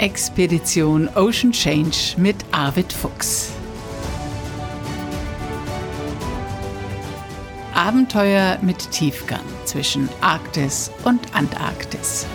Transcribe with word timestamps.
Expedition 0.00 1.10
Ocean 1.14 1.52
Change 1.52 2.14
mit 2.16 2.34
Arvid 2.52 2.90
Fuchs. 2.90 3.52
Abenteuer 7.74 8.58
mit 8.62 8.90
Tiefgang 8.92 9.44
zwischen 9.66 10.08
Arktis 10.22 10.90
und 11.04 11.34
Antarktis. 11.34 12.26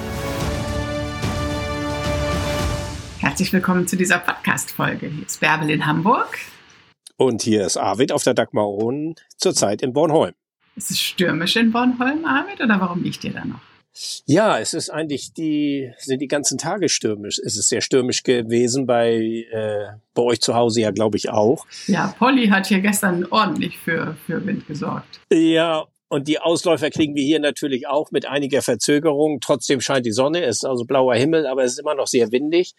Herzlich 3.18 3.52
willkommen 3.52 3.88
zu 3.88 3.98
dieser 3.98 4.20
Podcast-Folge. 4.20 5.08
Hier 5.08 5.26
ist 5.26 5.40
Bärbel 5.40 5.72
in 5.72 5.88
Hamburg. 5.88 6.38
Und 7.18 7.42
hier 7.42 7.66
ist 7.66 7.78
Arvid 7.78 8.12
auf 8.12 8.22
der 8.22 8.36
Dagmaron, 8.36 9.16
zurzeit 9.38 9.82
in 9.82 9.92
Bornholm. 9.92 10.36
Ist 10.76 10.92
es 10.92 11.00
stürmisch 11.00 11.56
in 11.56 11.72
Bornholm, 11.72 12.26
Arvid, 12.26 12.62
oder 12.62 12.80
warum 12.80 13.02
nicht 13.02 13.24
ihr 13.24 13.34
da 13.34 13.44
noch? 13.44 13.75
Ja, 14.26 14.60
es 14.60 14.74
ist 14.74 14.90
eigentlich 14.90 15.34
die, 15.34 15.92
sind 15.98 16.22
die 16.22 16.28
ganzen 16.28 16.58
Tage 16.58 16.90
stürmisch. 16.90 17.40
Es 17.40 17.58
ist 17.58 17.70
sehr 17.70 17.82
stürmisch 17.82 18.24
gewesen 18.24 18.86
bei, 18.86 19.46
äh, 19.52 19.88
bei 20.14 20.22
euch 20.22 20.42
zu 20.42 20.56
Hause 20.56 20.82
ja, 20.82 20.92
glaube 20.92 21.18
ich, 21.18 21.30
auch. 21.30 21.66
Ja, 21.88 22.14
Polly 22.18 22.48
hat 22.48 22.68
hier 22.68 22.80
gestern 22.80 23.26
ordentlich 23.26 23.78
für, 23.78 24.18
für 24.26 24.46
Wind 24.46 24.68
gesorgt. 24.68 25.22
Ja, 25.32 25.86
und 26.08 26.28
die 26.28 26.40
Ausläufer 26.40 26.90
kriegen 26.90 27.16
wir 27.16 27.24
hier 27.24 27.40
natürlich 27.40 27.88
auch 27.88 28.12
mit 28.12 28.26
einiger 28.26 28.62
Verzögerung. 28.62 29.40
Trotzdem 29.40 29.82
scheint 29.82 30.06
die 30.06 30.12
Sonne, 30.12 30.44
es 30.44 30.58
ist 30.58 30.66
also 30.66 30.86
blauer 30.86 31.16
Himmel, 31.16 31.48
aber 31.48 31.64
es 31.64 31.74
ist 31.74 31.80
immer 31.80 31.96
noch 31.96 32.08
sehr 32.08 32.32
windig. 32.32 32.76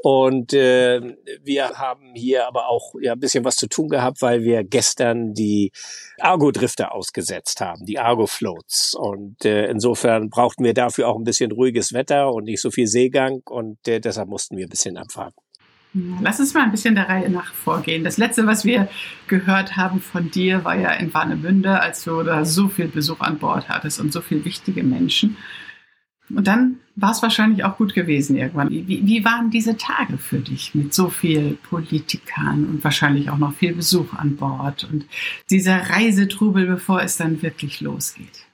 Und 0.00 0.52
äh, 0.52 1.00
wir 1.42 1.70
haben 1.70 2.12
hier 2.14 2.46
aber 2.46 2.68
auch 2.68 2.94
ja 3.00 3.14
ein 3.14 3.20
bisschen 3.20 3.44
was 3.44 3.56
zu 3.56 3.68
tun 3.68 3.88
gehabt, 3.88 4.22
weil 4.22 4.42
wir 4.42 4.62
gestern 4.62 5.34
die 5.34 5.72
Argo-Drifter 6.20 6.94
ausgesetzt 6.94 7.60
haben, 7.60 7.84
die 7.84 7.98
Argo-Floats. 7.98 8.94
Und 8.94 9.44
äh, 9.44 9.66
insofern 9.66 10.30
brauchten 10.30 10.62
wir 10.62 10.74
dafür 10.74 11.08
auch 11.08 11.16
ein 11.16 11.24
bisschen 11.24 11.50
ruhiges 11.50 11.92
Wetter 11.92 12.32
und 12.32 12.44
nicht 12.44 12.60
so 12.60 12.70
viel 12.70 12.86
Seegang. 12.86 13.42
Und 13.46 13.88
äh, 13.88 14.00
deshalb 14.00 14.28
mussten 14.28 14.56
wir 14.56 14.66
ein 14.66 14.70
bisschen 14.70 14.96
abfahren. 14.96 15.32
Lass 16.20 16.38
uns 16.38 16.54
mal 16.54 16.64
ein 16.64 16.70
bisschen 16.70 16.94
der 16.94 17.08
Reihe 17.08 17.30
nach 17.30 17.52
vorgehen. 17.52 18.04
Das 18.04 18.18
letzte, 18.18 18.46
was 18.46 18.64
wir 18.64 18.88
gehört 19.26 19.76
haben 19.76 20.00
von 20.00 20.30
dir, 20.30 20.64
war 20.64 20.76
ja 20.76 20.92
in 20.92 21.12
Warnemünde, 21.12 21.80
als 21.80 22.04
du 22.04 22.22
da 22.22 22.44
so 22.44 22.68
viel 22.68 22.88
Besuch 22.88 23.20
an 23.20 23.38
Bord 23.38 23.68
hattest 23.68 23.98
und 23.98 24.12
so 24.12 24.20
viele 24.20 24.44
wichtige 24.44 24.82
Menschen. 24.82 25.38
Und 26.30 26.46
dann 26.46 26.76
war 26.96 27.12
es 27.12 27.22
wahrscheinlich 27.22 27.64
auch 27.64 27.76
gut 27.76 27.94
gewesen 27.94 28.36
irgendwann. 28.36 28.70
Wie, 28.70 28.86
wie 28.86 29.24
waren 29.24 29.50
diese 29.50 29.76
Tage 29.76 30.18
für 30.18 30.38
dich 30.38 30.74
mit 30.74 30.92
so 30.92 31.08
viel 31.08 31.56
Politikern 31.68 32.64
und 32.64 32.84
wahrscheinlich 32.84 33.30
auch 33.30 33.38
noch 33.38 33.54
viel 33.54 33.74
Besuch 33.74 34.12
an 34.14 34.36
Bord 34.36 34.88
und 34.90 35.06
dieser 35.50 35.90
Reisetrubel, 35.90 36.66
bevor 36.66 37.02
es 37.02 37.16
dann 37.16 37.42
wirklich 37.42 37.80
losgeht? 37.80 38.47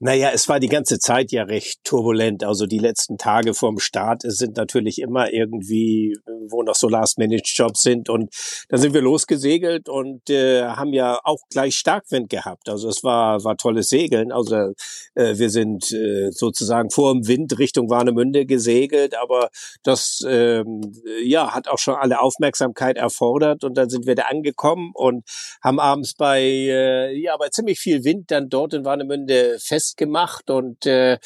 Naja, 0.00 0.30
es 0.32 0.48
war 0.48 0.60
die 0.60 0.68
ganze 0.68 1.00
Zeit 1.00 1.32
ja 1.32 1.42
recht 1.42 1.82
turbulent. 1.82 2.44
Also 2.44 2.66
die 2.66 2.78
letzten 2.78 3.18
Tage 3.18 3.52
vorm 3.52 3.80
Start 3.80 4.22
sind 4.24 4.56
natürlich 4.56 5.00
immer 5.00 5.32
irgendwie, 5.32 6.16
wo 6.48 6.62
noch 6.62 6.76
so 6.76 6.88
Last-Minute-Jobs 6.88 7.82
sind. 7.82 8.08
Und 8.08 8.32
dann 8.68 8.78
sind 8.78 8.94
wir 8.94 9.00
losgesegelt 9.00 9.88
und 9.88 10.30
äh, 10.30 10.62
haben 10.62 10.92
ja 10.92 11.18
auch 11.24 11.40
gleich 11.50 11.74
Starkwind 11.74 12.30
gehabt. 12.30 12.68
Also 12.68 12.88
es 12.88 13.02
war, 13.02 13.42
war 13.42 13.56
tolles 13.56 13.88
Segeln. 13.88 14.30
Also 14.30 14.72
äh, 15.16 15.36
wir 15.36 15.50
sind 15.50 15.90
äh, 15.90 16.30
sozusagen 16.30 16.90
vor 16.90 17.12
dem 17.12 17.26
Wind 17.26 17.58
Richtung 17.58 17.90
Warnemünde 17.90 18.46
gesegelt, 18.46 19.16
aber 19.16 19.48
das 19.82 20.24
ähm, 20.28 20.80
ja 21.24 21.54
hat 21.54 21.66
auch 21.66 21.78
schon 21.78 21.96
alle 21.96 22.20
Aufmerksamkeit 22.20 22.96
erfordert. 22.98 23.64
Und 23.64 23.76
dann 23.76 23.90
sind 23.90 24.06
wir 24.06 24.14
da 24.14 24.24
angekommen 24.24 24.92
und 24.94 25.24
haben 25.60 25.80
abends 25.80 26.14
bei, 26.14 26.40
äh, 26.40 27.20
ja, 27.20 27.36
bei 27.36 27.48
ziemlich 27.48 27.80
viel 27.80 28.04
Wind 28.04 28.30
dann 28.30 28.48
dort 28.48 28.74
in 28.74 28.84
Warnemünde 28.84 29.58
fest 29.58 29.87
gemacht 29.96 30.50
und 30.50 30.86
äh, 30.86 31.18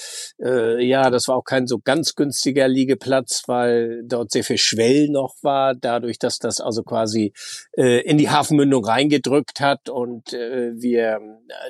äh, 0.42 0.84
ja, 0.84 1.10
das 1.10 1.28
war 1.28 1.36
auch 1.36 1.44
kein 1.44 1.66
so 1.66 1.78
ganz 1.78 2.14
günstiger 2.14 2.68
Liegeplatz, 2.68 3.42
weil 3.46 4.02
dort 4.04 4.30
sehr 4.30 4.44
viel 4.44 4.58
Schwell 4.58 5.08
noch 5.08 5.34
war, 5.42 5.74
dadurch, 5.74 6.18
dass 6.18 6.38
das 6.38 6.60
also 6.60 6.82
quasi 6.82 7.32
äh, 7.76 8.00
in 8.02 8.18
die 8.18 8.30
Hafenmündung 8.30 8.84
reingedrückt 8.84 9.60
hat 9.60 9.88
und 9.88 10.32
äh, 10.32 10.72
wir 10.74 11.20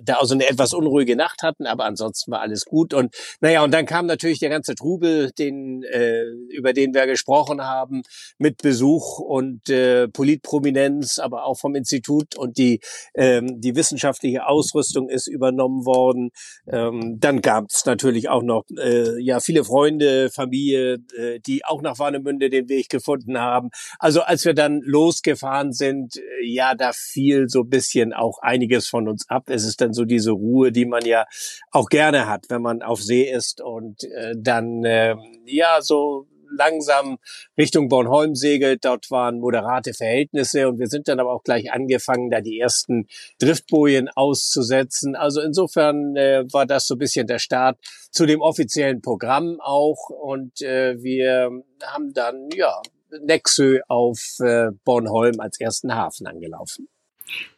da 0.03 0.15
also 0.15 0.35
eine 0.35 0.49
etwas 0.49 0.75
unruhige 0.75 1.17
Nacht 1.17 1.43
hatten, 1.43 1.67
aber 1.67 1.85
ansonsten 1.85 2.31
war 2.33 2.41
alles 2.41 2.65
gut 2.65 2.95
und 2.95 3.15
naja, 3.41 3.63
und 3.65 3.73
dann 3.73 3.87
kam 3.87 4.07
natürlich 4.07 4.39
der 4.39 4.51
ganze 4.51 4.75
Trubel, 4.75 5.31
den 5.33 5.83
äh, 5.85 6.25
über 6.51 6.73
den 6.73 6.95
wir 6.95 7.07
gesprochen 7.07 7.63
haben, 7.63 8.03
mit 8.39 8.63
Besuch 8.63 9.19
und 9.19 9.69
äh, 9.69 10.09
Politprominenz, 10.09 11.19
aber 11.19 11.45
auch 11.45 11.59
vom 11.59 11.75
Institut 11.75 12.37
und 12.37 12.59
die 12.59 12.81
ähm, 13.15 13.61
die 13.61 13.75
wissenschaftliche 13.75 14.47
Ausrüstung 14.47 15.09
ist 15.09 15.27
übernommen 15.27 15.85
worden. 15.85 16.31
Äh, 16.67 16.82
ähm, 16.89 17.19
dann 17.19 17.41
gab 17.41 17.67
es 17.71 17.85
natürlich 17.87 18.29
auch 18.29 18.43
noch 18.43 18.65
äh, 18.79 19.21
ja 19.21 19.41
viele 19.41 19.65
Freunde, 19.65 20.31
Familie, 20.31 20.99
äh, 21.17 21.41
die 21.41 21.65
auch 21.65 21.83
nach 21.83 21.99
Warnemünde 21.99 22.51
den 22.51 22.69
Weg 22.69 22.89
gefunden 22.89 23.39
haben. 23.39 23.71
Also 23.99 24.23
als 24.23 24.45
wir 24.45 24.55
dann 24.55 24.81
losgefahren 24.85 25.73
sind, 25.73 26.17
äh, 26.17 26.21
ja, 26.47 26.75
da 26.75 26.93
fiel 26.93 27.49
so 27.49 27.65
bisschen 27.65 28.13
auch 28.13 28.39
einiges 28.41 28.89
von 28.89 29.09
uns 29.09 29.29
ab. 29.29 29.45
Es 29.49 29.65
ist 29.65 29.81
dann 29.81 29.93
so 29.93 30.05
diese 30.05 30.33
Ruhe, 30.33 30.73
die 30.73 30.87
man 30.87 31.05
ja 31.05 31.27
auch 31.71 31.89
gerne 31.89 32.29
hat, 32.29 32.47
wenn 32.49 32.63
man 32.63 32.83
auf 32.83 33.03
See 33.03 33.31
ist 33.31 33.61
und 33.61 34.05
äh, 34.05 34.35
dann 34.37 34.85
äh, 34.85 35.17
ja 35.47 35.81
so 35.81 36.27
langsam 36.57 37.19
Richtung 37.59 37.89
Bornholm 37.89 38.35
segelt. 38.35 38.85
Dort 38.85 39.11
waren 39.11 39.41
moderate 39.41 39.95
Verhältnisse 39.95 40.69
und 40.69 40.79
wir 40.79 40.89
sind 40.89 41.09
dann 41.09 41.21
aber 41.21 41.33
auch 41.33 41.43
gleich 41.43 41.73
angefangen, 41.73 42.31
da 42.31 42.41
die 42.41 42.59
ersten 42.59 43.07
Driftbojen 43.39 44.09
auszusetzen. 44.09 45.17
Also 45.17 45.41
insofern 45.41 46.17
äh, 46.17 46.45
war 46.53 46.67
das 46.67 46.87
so 46.87 46.95
ein 46.95 46.99
bisschen 46.99 47.27
der 47.27 47.39
Start 47.39 47.79
zu 48.11 48.27
dem 48.27 48.41
offiziellen 48.41 49.01
Programm 49.01 49.59
auch 49.61 50.11
und 50.11 50.61
äh, 50.63 51.03
wir 51.03 51.51
haben 51.83 52.13
dann 52.13 52.49
ja 52.55 52.81
Nexö 53.21 53.81
auf 53.89 54.37
äh, 54.41 54.71
Bornholm 54.85 55.41
als 55.41 55.61
ersten 55.61 55.95
Hafen 55.95 56.27
angelaufen. 56.27 56.89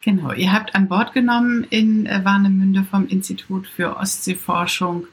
Genau, 0.01 0.31
ihr 0.31 0.53
habt 0.53 0.75
an 0.75 0.87
Bord 0.87 1.13
genommen 1.13 1.65
in 1.69 2.05
äh, 2.05 2.23
Warnemünde 2.23 2.83
vom 2.83 3.07
Institut 3.07 3.67
für 3.67 3.97
Ostseeforschung 3.97 5.07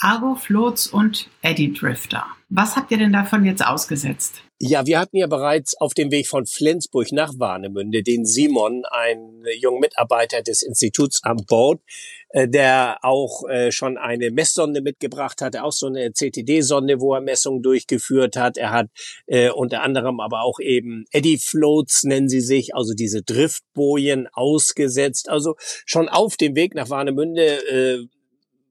Argo 0.00 0.34
Floats 0.34 0.88
und 0.88 1.28
Eddy 1.42 1.72
Drifter. 1.72 2.26
Was 2.56 2.76
habt 2.76 2.92
ihr 2.92 2.98
denn 2.98 3.12
davon 3.12 3.44
jetzt 3.44 3.66
ausgesetzt? 3.66 4.44
Ja, 4.60 4.86
wir 4.86 5.00
hatten 5.00 5.16
ja 5.16 5.26
bereits 5.26 5.76
auf 5.80 5.92
dem 5.92 6.12
Weg 6.12 6.28
von 6.28 6.46
Flensburg 6.46 7.10
nach 7.10 7.32
Warnemünde 7.36 8.04
den 8.04 8.24
Simon, 8.24 8.84
einen 8.84 9.42
jungen 9.58 9.80
Mitarbeiter 9.80 10.40
des 10.40 10.62
Instituts 10.62 11.24
an 11.24 11.38
Bord, 11.48 11.80
äh, 12.28 12.46
der 12.46 12.98
auch 13.02 13.42
äh, 13.48 13.72
schon 13.72 13.98
eine 13.98 14.30
Messsonde 14.30 14.82
mitgebracht 14.82 15.40
hatte, 15.42 15.64
auch 15.64 15.72
so 15.72 15.88
eine 15.88 16.12
CTD-Sonde, 16.12 17.00
wo 17.00 17.14
er 17.14 17.22
Messungen 17.22 17.60
durchgeführt 17.60 18.36
hat. 18.36 18.56
Er 18.56 18.70
hat 18.70 18.86
äh, 19.26 19.50
unter 19.50 19.82
anderem 19.82 20.20
aber 20.20 20.42
auch 20.42 20.60
eben 20.60 21.06
Eddy 21.10 21.38
Floats 21.38 22.04
nennen 22.04 22.28
sie 22.28 22.40
sich, 22.40 22.76
also 22.76 22.94
diese 22.94 23.22
Driftbojen 23.22 24.28
ausgesetzt. 24.32 25.28
Also 25.28 25.56
schon 25.58 26.08
auf 26.08 26.36
dem 26.36 26.54
Weg 26.54 26.76
nach 26.76 26.88
Warnemünde 26.88 28.06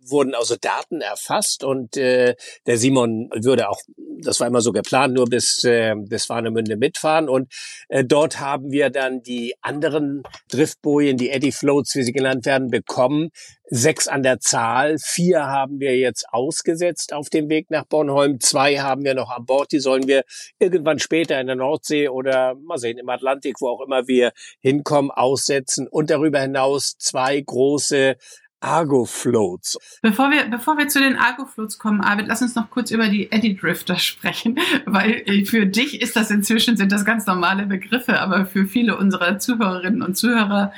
wurden 0.09 0.35
also 0.35 0.55
Daten 0.59 1.01
erfasst 1.01 1.63
und 1.63 1.97
äh, 1.97 2.35
der 2.65 2.77
Simon 2.77 3.29
würde 3.33 3.69
auch, 3.69 3.79
das 4.21 4.39
war 4.39 4.47
immer 4.47 4.61
so 4.61 4.71
geplant, 4.71 5.13
nur 5.13 5.25
bis, 5.25 5.63
äh, 5.63 5.95
bis 5.95 6.29
Warnemünde 6.29 6.77
mitfahren 6.77 7.29
und 7.29 7.51
äh, 7.89 8.03
dort 8.03 8.39
haben 8.39 8.71
wir 8.71 8.89
dann 8.89 9.21
die 9.21 9.55
anderen 9.61 10.23
Driftbojen, 10.49 11.17
die 11.17 11.29
Eddy 11.29 11.51
Floats, 11.51 11.95
wie 11.95 12.03
sie 12.03 12.13
genannt 12.13 12.45
werden, 12.45 12.69
bekommen. 12.69 13.29
Sechs 13.65 14.07
an 14.07 14.23
der 14.23 14.39
Zahl, 14.39 14.97
vier 14.99 15.45
haben 15.47 15.79
wir 15.79 15.97
jetzt 15.97 16.25
ausgesetzt 16.31 17.13
auf 17.13 17.29
dem 17.29 17.49
Weg 17.49 17.71
nach 17.71 17.85
Bornholm, 17.85 18.39
zwei 18.39 18.79
haben 18.79 19.03
wir 19.03 19.15
noch 19.15 19.31
an 19.31 19.45
Bord, 19.45 19.71
die 19.71 19.79
sollen 19.79 20.07
wir 20.07 20.23
irgendwann 20.59 20.99
später 20.99 21.39
in 21.39 21.47
der 21.47 21.55
Nordsee 21.55 22.09
oder 22.09 22.55
mal 22.55 22.77
sehen, 22.77 22.97
im 22.97 23.09
Atlantik, 23.09 23.55
wo 23.61 23.69
auch 23.69 23.81
immer 23.81 24.07
wir 24.07 24.31
hinkommen, 24.59 25.11
aussetzen 25.11 25.87
und 25.87 26.09
darüber 26.09 26.39
hinaus 26.39 26.97
zwei 26.99 27.39
große 27.39 28.15
Argo 28.63 29.05
Floats. 29.05 29.77
Bevor 30.01 30.31
wir, 30.31 30.45
bevor 30.45 30.77
wir 30.77 30.87
zu 30.87 30.99
den 30.99 31.17
Argo 31.17 31.45
Floats 31.45 31.77
kommen, 31.77 32.01
Arvid, 32.01 32.27
lass 32.27 32.41
uns 32.41 32.55
noch 32.55 32.69
kurz 32.69 32.91
über 32.91 33.09
die 33.09 33.31
Eddy 33.31 33.55
Drifter 33.55 33.97
sprechen, 33.97 34.57
weil 34.85 35.23
äh, 35.25 35.45
für 35.45 35.65
dich 35.65 36.01
ist 36.01 36.15
das 36.15 36.31
inzwischen, 36.31 36.77
sind 36.77 36.91
das 36.91 37.05
ganz 37.05 37.25
normale 37.25 37.65
Begriffe, 37.65 38.19
aber 38.21 38.45
für 38.45 38.65
viele 38.65 38.97
unserer 38.97 39.37
Zuhörerinnen 39.37 40.01
und 40.01 40.15
Zuhörer 40.15 40.71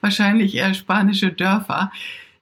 wahrscheinlich 0.00 0.54
eher 0.54 0.72
spanische 0.74 1.32
Dörfer. 1.32 1.90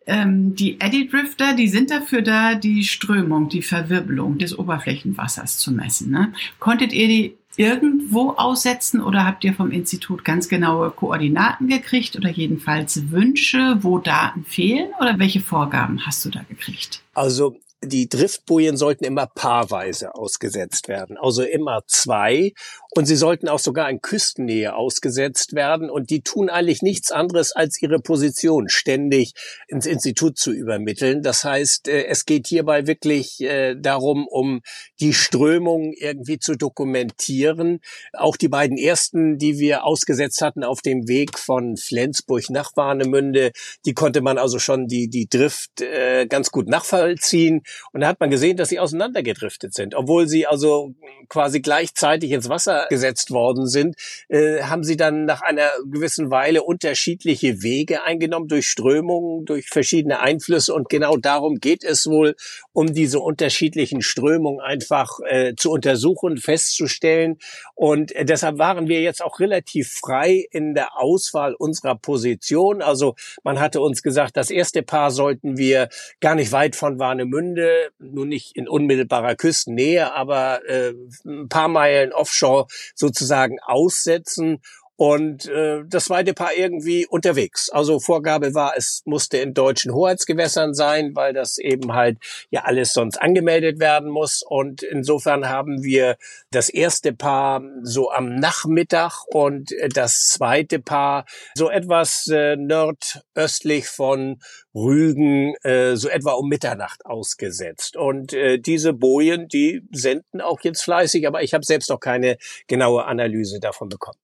Ähm, 0.06 0.54
die 0.54 0.80
Eddy 0.80 1.08
Drifter, 1.08 1.54
die 1.54 1.68
sind 1.68 1.90
dafür 1.90 2.22
da, 2.22 2.54
die 2.54 2.84
Strömung, 2.84 3.48
die 3.48 3.62
Verwirbelung 3.62 4.38
des 4.38 4.58
Oberflächenwassers 4.58 5.58
zu 5.58 5.72
messen. 5.72 6.10
Ne? 6.10 6.32
Konntet 6.58 6.92
ihr 6.92 7.08
die 7.08 7.36
irgendwo 7.56 8.30
aussetzen 8.30 9.02
oder 9.02 9.26
habt 9.26 9.44
ihr 9.44 9.54
vom 9.54 9.70
Institut 9.70 10.24
ganz 10.24 10.48
genaue 10.48 10.90
Koordinaten 10.90 11.68
gekriegt 11.68 12.16
oder 12.16 12.30
jedenfalls 12.30 13.10
Wünsche, 13.10 13.78
wo 13.80 13.98
Daten 13.98 14.44
fehlen 14.44 14.90
oder 15.00 15.18
welche 15.18 15.40
Vorgaben 15.40 16.06
hast 16.06 16.24
du 16.24 16.30
da 16.30 16.42
gekriegt? 16.48 17.02
Also 17.14 17.56
die 17.82 18.08
Driftbojen 18.08 18.76
sollten 18.76 19.04
immer 19.04 19.26
paarweise 19.26 20.14
ausgesetzt 20.14 20.88
werden, 20.88 21.16
also 21.16 21.42
immer 21.42 21.82
zwei. 21.86 22.52
Und 22.92 23.06
sie 23.06 23.16
sollten 23.16 23.48
auch 23.48 23.58
sogar 23.60 23.88
in 23.88 24.00
Küstennähe 24.00 24.74
ausgesetzt 24.74 25.54
werden 25.54 25.90
und 25.90 26.10
die 26.10 26.22
tun 26.22 26.50
eigentlich 26.50 26.82
nichts 26.82 27.12
anderes 27.12 27.52
als 27.52 27.80
ihre 27.80 28.00
Position 28.00 28.68
ständig 28.68 29.34
ins 29.68 29.86
Institut 29.86 30.38
zu 30.38 30.50
übermitteln. 30.50 31.22
Das 31.22 31.44
heißt, 31.44 31.86
äh, 31.88 32.06
es 32.06 32.24
geht 32.24 32.48
hierbei 32.48 32.86
wirklich 32.86 33.40
äh, 33.42 33.76
darum, 33.76 34.26
um 34.26 34.60
die 34.98 35.12
Strömung 35.12 35.92
irgendwie 35.92 36.38
zu 36.38 36.56
dokumentieren. 36.56 37.80
Auch 38.12 38.36
die 38.36 38.48
beiden 38.48 38.76
ersten, 38.76 39.38
die 39.38 39.58
wir 39.58 39.84
ausgesetzt 39.84 40.42
hatten 40.42 40.64
auf 40.64 40.80
dem 40.80 41.06
Weg 41.06 41.38
von 41.38 41.76
Flensburg 41.76 42.50
nach 42.50 42.72
Warnemünde, 42.74 43.52
die 43.84 43.94
konnte 43.94 44.20
man 44.20 44.36
also 44.36 44.58
schon 44.58 44.88
die, 44.88 45.08
die 45.08 45.28
Drift 45.28 45.80
äh, 45.80 46.26
ganz 46.26 46.50
gut 46.50 46.68
nachvollziehen. 46.68 47.62
Und 47.92 48.00
da 48.00 48.08
hat 48.08 48.18
man 48.18 48.30
gesehen, 48.30 48.56
dass 48.56 48.68
sie 48.68 48.80
auseinandergedriftet 48.80 49.74
sind. 49.74 49.94
Obwohl 49.94 50.26
sie 50.26 50.46
also 50.46 50.94
quasi 51.28 51.60
gleichzeitig 51.60 52.32
ins 52.32 52.48
Wasser 52.48 52.79
gesetzt 52.88 53.30
worden 53.30 53.66
sind, 53.66 53.96
äh, 54.28 54.62
haben 54.62 54.84
sie 54.84 54.96
dann 54.96 55.24
nach 55.24 55.42
einer 55.42 55.68
gewissen 55.90 56.30
Weile 56.30 56.62
unterschiedliche 56.62 57.62
Wege 57.62 58.02
eingenommen 58.04 58.48
durch 58.48 58.66
Strömungen, 58.66 59.44
durch 59.44 59.68
verschiedene 59.68 60.20
Einflüsse. 60.20 60.74
Und 60.74 60.88
genau 60.88 61.16
darum 61.16 61.56
geht 61.56 61.84
es 61.84 62.06
wohl, 62.06 62.36
um 62.72 62.94
diese 62.94 63.20
unterschiedlichen 63.20 64.02
Strömungen 64.02 64.60
einfach 64.60 65.18
äh, 65.26 65.54
zu 65.56 65.70
untersuchen, 65.70 66.38
festzustellen. 66.38 67.38
Und 67.74 68.12
äh, 68.12 68.24
deshalb 68.24 68.58
waren 68.58 68.88
wir 68.88 69.00
jetzt 69.00 69.22
auch 69.22 69.40
relativ 69.40 69.90
frei 69.92 70.46
in 70.50 70.74
der 70.74 70.98
Auswahl 70.98 71.54
unserer 71.54 71.96
Position. 71.96 72.82
Also 72.82 73.14
man 73.42 73.60
hatte 73.60 73.80
uns 73.80 74.02
gesagt, 74.02 74.36
das 74.36 74.50
erste 74.50 74.82
Paar 74.82 75.10
sollten 75.10 75.56
wir 75.56 75.88
gar 76.20 76.34
nicht 76.34 76.52
weit 76.52 76.76
von 76.76 76.98
Warnemünde, 76.98 77.90
nur 77.98 78.26
nicht 78.26 78.56
in 78.56 78.68
unmittelbarer 78.68 79.34
Küstennähe, 79.34 80.12
aber 80.14 80.60
äh, 80.68 80.92
ein 81.24 81.48
paar 81.48 81.68
Meilen 81.68 82.12
offshore 82.12 82.66
sozusagen 82.94 83.58
aussetzen 83.60 84.60
und 85.00 85.48
äh, 85.48 85.82
das 85.86 86.04
zweite 86.04 86.34
Paar 86.34 86.52
irgendwie 86.54 87.06
unterwegs. 87.06 87.70
Also 87.70 88.00
Vorgabe 88.00 88.54
war, 88.54 88.74
es 88.76 89.00
musste 89.06 89.38
in 89.38 89.54
deutschen 89.54 89.94
Hoheitsgewässern 89.94 90.74
sein, 90.74 91.16
weil 91.16 91.32
das 91.32 91.56
eben 91.56 91.94
halt 91.94 92.18
ja 92.50 92.64
alles 92.64 92.92
sonst 92.92 93.16
angemeldet 93.16 93.80
werden 93.80 94.10
muss. 94.10 94.42
Und 94.46 94.82
insofern 94.82 95.48
haben 95.48 95.82
wir 95.82 96.18
das 96.50 96.68
erste 96.68 97.14
Paar 97.14 97.62
so 97.82 98.10
am 98.10 98.34
Nachmittag 98.34 99.24
und 99.28 99.70
das 99.94 100.28
zweite 100.28 100.80
Paar 100.80 101.24
so 101.54 101.70
etwas 101.70 102.26
äh, 102.26 102.56
nordöstlich 102.56 103.88
von 103.88 104.42
Rügen, 104.74 105.54
äh, 105.62 105.96
so 105.96 106.10
etwa 106.10 106.32
um 106.32 106.46
Mitternacht 106.50 107.06
ausgesetzt. 107.06 107.96
Und 107.96 108.34
äh, 108.34 108.58
diese 108.58 108.92
Bojen, 108.92 109.48
die 109.48 109.80
senden 109.92 110.42
auch 110.42 110.60
jetzt 110.60 110.82
fleißig, 110.82 111.26
aber 111.26 111.42
ich 111.42 111.54
habe 111.54 111.64
selbst 111.64 111.88
noch 111.88 112.00
keine 112.00 112.36
genaue 112.66 113.06
Analyse 113.06 113.60
davon 113.60 113.88
bekommen 113.88 114.20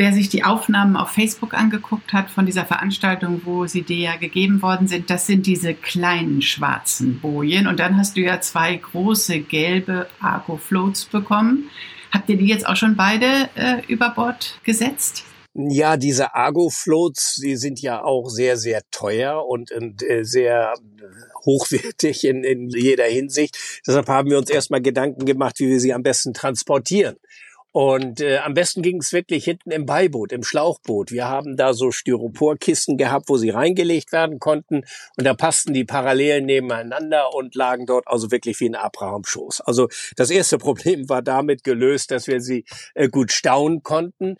wer 0.00 0.14
sich 0.14 0.30
die 0.30 0.44
Aufnahmen 0.44 0.96
auf 0.96 1.10
Facebook 1.10 1.52
angeguckt 1.52 2.14
hat 2.14 2.30
von 2.30 2.46
dieser 2.46 2.64
Veranstaltung, 2.64 3.42
wo 3.44 3.66
sie 3.66 3.82
dir 3.82 3.98
ja 3.98 4.16
gegeben 4.16 4.62
worden 4.62 4.88
sind, 4.88 5.10
das 5.10 5.26
sind 5.26 5.44
diese 5.44 5.74
kleinen 5.74 6.40
schwarzen 6.40 7.20
Bojen. 7.20 7.66
Und 7.66 7.80
dann 7.80 7.98
hast 7.98 8.16
du 8.16 8.22
ja 8.22 8.40
zwei 8.40 8.76
große 8.76 9.40
gelbe 9.40 10.08
Argo 10.18 10.56
Floats 10.56 11.04
bekommen. 11.04 11.68
Habt 12.10 12.30
ihr 12.30 12.38
die 12.38 12.46
jetzt 12.46 12.66
auch 12.66 12.76
schon 12.76 12.96
beide 12.96 13.50
äh, 13.56 13.82
über 13.88 14.08
Bord 14.08 14.58
gesetzt? 14.64 15.24
Ja, 15.52 15.98
diese 15.98 16.34
Argo-Floats, 16.34 17.40
die 17.42 17.56
sind 17.56 17.82
ja 17.82 18.02
auch 18.02 18.30
sehr, 18.30 18.56
sehr 18.56 18.82
teuer 18.90 19.44
und, 19.46 19.70
und 19.72 20.02
äh, 20.02 20.24
sehr 20.24 20.72
hochwertig 21.44 22.24
in, 22.24 22.42
in 22.42 22.70
jeder 22.70 23.04
Hinsicht. 23.04 23.58
Deshalb 23.86 24.08
haben 24.08 24.30
wir 24.30 24.38
uns 24.38 24.48
erstmal 24.48 24.80
Gedanken 24.80 25.26
gemacht, 25.26 25.58
wie 25.58 25.68
wir 25.68 25.80
sie 25.80 25.92
am 25.92 26.02
besten 26.02 26.32
transportieren. 26.32 27.16
Und 27.72 28.20
äh, 28.20 28.38
am 28.38 28.54
besten 28.54 28.82
ging 28.82 28.98
es 28.98 29.12
wirklich 29.12 29.44
hinten 29.44 29.70
im 29.70 29.86
Beiboot, 29.86 30.32
im 30.32 30.42
Schlauchboot. 30.42 31.12
Wir 31.12 31.28
haben 31.28 31.56
da 31.56 31.72
so 31.72 31.92
Styroporkisten 31.92 32.96
gehabt, 32.96 33.28
wo 33.28 33.36
sie 33.36 33.50
reingelegt 33.50 34.10
werden 34.12 34.40
konnten. 34.40 34.82
Und 35.16 35.24
da 35.24 35.34
passten 35.34 35.72
die 35.72 35.84
parallel 35.84 36.42
nebeneinander 36.42 37.32
und 37.32 37.54
lagen 37.54 37.86
dort 37.86 38.08
also 38.08 38.30
wirklich 38.32 38.58
wie 38.60 38.68
ein 38.68 38.74
Abrahamschoß. 38.74 39.60
Also 39.60 39.88
das 40.16 40.30
erste 40.30 40.58
Problem 40.70 41.08
war 41.08 41.22
damit 41.22 41.62
gelöst, 41.62 42.10
dass 42.10 42.26
wir 42.26 42.40
sie 42.40 42.64
äh, 42.94 43.08
gut 43.08 43.30
stauen 43.30 43.82
konnten. 43.82 44.36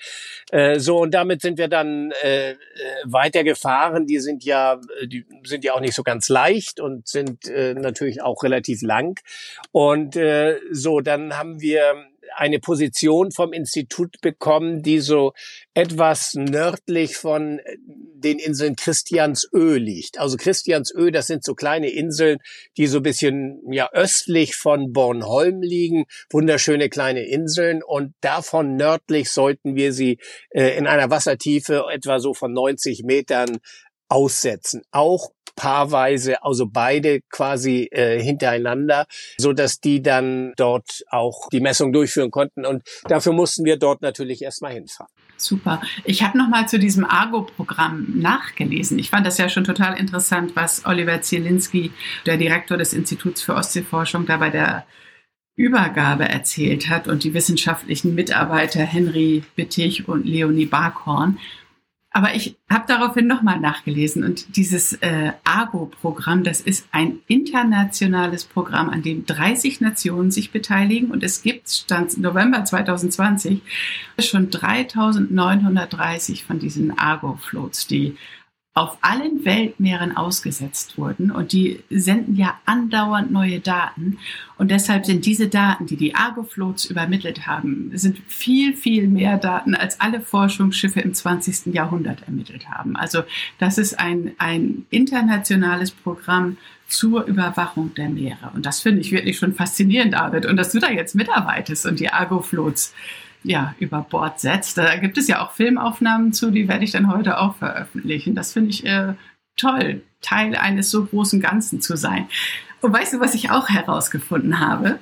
Äh, 0.50 0.80
so, 0.80 0.98
und 0.98 1.12
damit 1.12 1.40
sind 1.40 1.58
wir 1.58 1.68
dann 1.68 2.12
äh, 2.22 2.50
äh 2.50 2.56
weitergefahren. 3.04 4.06
Die 4.06 4.18
sind 4.18 4.44
ja, 4.44 4.80
die 5.06 5.24
sind 5.44 5.64
ja 5.64 5.74
auch 5.74 5.80
nicht 5.80 5.94
so 5.94 6.02
ganz 6.02 6.28
leicht 6.28 6.80
und 6.80 7.06
sind 7.06 7.48
äh, 7.48 7.74
natürlich 7.74 8.22
auch 8.22 8.42
relativ 8.42 8.82
lang. 8.82 9.20
Und 9.70 10.16
äh, 10.16 10.58
so, 10.70 11.00
dann 11.00 11.38
haben 11.38 11.60
wir 11.60 12.09
eine 12.40 12.58
Position 12.58 13.32
vom 13.32 13.52
Institut 13.52 14.16
bekommen, 14.22 14.82
die 14.82 15.00
so 15.00 15.34
etwas 15.74 16.34
nördlich 16.34 17.16
von 17.16 17.58
äh, 17.58 17.76
den 17.78 18.38
Inseln 18.38 18.76
Christiansö 18.76 19.76
liegt. 19.76 20.18
Also 20.18 20.38
Christiansö, 20.38 21.10
das 21.10 21.26
sind 21.26 21.44
so 21.44 21.54
kleine 21.54 21.90
Inseln, 21.90 22.38
die 22.78 22.86
so 22.86 22.98
ein 22.98 23.02
bisschen 23.02 23.60
ja 23.70 23.90
östlich 23.92 24.56
von 24.56 24.92
Bornholm 24.92 25.60
liegen, 25.60 26.06
wunderschöne 26.30 26.88
kleine 26.88 27.26
Inseln 27.26 27.82
und 27.82 28.14
davon 28.22 28.76
nördlich 28.76 29.30
sollten 29.30 29.74
wir 29.74 29.92
sie 29.92 30.18
äh, 30.48 30.78
in 30.78 30.86
einer 30.86 31.10
Wassertiefe 31.10 31.84
etwa 31.92 32.20
so 32.20 32.32
von 32.32 32.54
90 32.54 33.02
Metern 33.04 33.58
aussetzen. 34.10 34.82
Auch 34.90 35.30
paarweise, 35.56 36.42
also 36.42 36.66
beide 36.66 37.20
quasi 37.28 37.88
äh, 37.90 38.20
hintereinander, 38.20 39.06
so 39.36 39.52
dass 39.52 39.80
die 39.80 40.02
dann 40.02 40.52
dort 40.56 41.04
auch 41.10 41.48
die 41.50 41.60
Messung 41.60 41.92
durchführen 41.92 42.30
konnten. 42.30 42.64
Und 42.64 42.82
dafür 43.04 43.32
mussten 43.32 43.64
wir 43.64 43.76
dort 43.76 44.00
natürlich 44.02 44.42
erstmal 44.42 44.72
hinfahren. 44.72 45.12
Super. 45.36 45.80
Ich 46.04 46.22
habe 46.22 46.36
noch 46.36 46.48
mal 46.48 46.68
zu 46.68 46.78
diesem 46.78 47.04
Argo-Programm 47.04 48.18
nachgelesen. 48.18 48.98
Ich 48.98 49.10
fand 49.10 49.26
das 49.26 49.38
ja 49.38 49.48
schon 49.48 49.64
total 49.64 49.98
interessant, 49.98 50.54
was 50.54 50.84
Oliver 50.84 51.22
Zielinski, 51.22 51.92
der 52.26 52.36
Direktor 52.36 52.76
des 52.76 52.92
Instituts 52.92 53.40
für 53.40 53.54
Ostseeforschung, 53.54 54.26
da 54.26 54.36
bei 54.36 54.50
der 54.50 54.84
Übergabe 55.56 56.28
erzählt 56.28 56.88
hat 56.88 57.08
und 57.08 57.24
die 57.24 57.34
wissenschaftlichen 57.34 58.14
Mitarbeiter 58.14 58.80
Henry 58.80 59.42
Bittich 59.56 60.08
und 60.08 60.24
Leonie 60.26 60.66
Barkhorn. 60.66 61.38
Aber 62.12 62.34
ich 62.34 62.56
habe 62.68 62.86
daraufhin 62.88 63.28
nochmal 63.28 63.60
nachgelesen 63.60 64.24
und 64.24 64.56
dieses 64.56 64.94
äh, 64.94 65.32
ARGO-Programm, 65.44 66.42
das 66.42 66.60
ist 66.60 66.88
ein 66.90 67.20
internationales 67.28 68.44
Programm, 68.44 68.90
an 68.90 69.02
dem 69.02 69.26
30 69.26 69.80
Nationen 69.80 70.32
sich 70.32 70.50
beteiligen 70.50 71.12
und 71.12 71.22
es 71.22 71.42
gibt, 71.42 71.70
stand 71.70 72.18
November 72.18 72.64
2020, 72.64 73.62
schon 74.18 74.50
3930 74.50 76.44
von 76.44 76.58
diesen 76.58 76.98
ARGO-Floats, 76.98 77.86
die 77.86 78.16
auf 78.80 78.96
allen 79.02 79.44
Weltmeeren 79.44 80.16
ausgesetzt 80.16 80.96
wurden 80.96 81.30
und 81.30 81.52
die 81.52 81.80
senden 81.90 82.34
ja 82.34 82.58
andauernd 82.64 83.30
neue 83.30 83.60
Daten 83.60 84.16
und 84.56 84.70
deshalb 84.70 85.04
sind 85.04 85.26
diese 85.26 85.48
Daten, 85.48 85.84
die 85.84 85.98
die 85.98 86.14
Argo-Floats 86.14 86.86
übermittelt 86.86 87.46
haben, 87.46 87.90
sind 87.92 88.20
viel, 88.26 88.74
viel 88.74 89.06
mehr 89.06 89.36
Daten, 89.36 89.74
als 89.74 90.00
alle 90.00 90.22
Forschungsschiffe 90.22 91.00
im 91.00 91.12
20. 91.12 91.74
Jahrhundert 91.74 92.22
ermittelt 92.22 92.70
haben. 92.70 92.96
Also 92.96 93.22
das 93.58 93.76
ist 93.76 94.00
ein, 94.00 94.32
ein 94.38 94.86
internationales 94.88 95.90
Programm 95.90 96.56
zur 96.88 97.26
Überwachung 97.26 97.92
der 97.92 98.08
Meere 98.08 98.50
und 98.54 98.64
das 98.64 98.80
finde 98.80 99.02
ich 99.02 99.12
wirklich 99.12 99.36
schon 99.36 99.52
faszinierend, 99.52 100.14
David. 100.14 100.46
Und 100.46 100.56
dass 100.56 100.72
du 100.72 100.78
da 100.78 100.90
jetzt 100.90 101.14
mitarbeitest 101.14 101.84
und 101.84 102.00
die 102.00 102.08
Argo-Floats 102.08 102.94
ja, 103.42 103.74
über 103.78 104.06
Bord 104.08 104.40
setzt. 104.40 104.78
Da 104.78 104.96
gibt 104.96 105.18
es 105.18 105.28
ja 105.28 105.44
auch 105.44 105.52
Filmaufnahmen 105.52 106.32
zu, 106.32 106.50
die 106.50 106.68
werde 106.68 106.84
ich 106.84 106.90
dann 106.90 107.12
heute 107.12 107.38
auch 107.38 107.56
veröffentlichen. 107.56 108.34
Das 108.34 108.52
finde 108.52 108.70
ich 108.70 108.84
äh, 108.84 109.14
toll, 109.56 110.02
Teil 110.20 110.54
eines 110.56 110.90
so 110.90 111.04
großen 111.04 111.40
Ganzen 111.40 111.80
zu 111.80 111.96
sein. 111.96 112.28
Und 112.80 112.92
weißt 112.92 113.14
du, 113.14 113.20
was 113.20 113.34
ich 113.34 113.50
auch 113.50 113.68
herausgefunden 113.68 114.60
habe? 114.60 114.98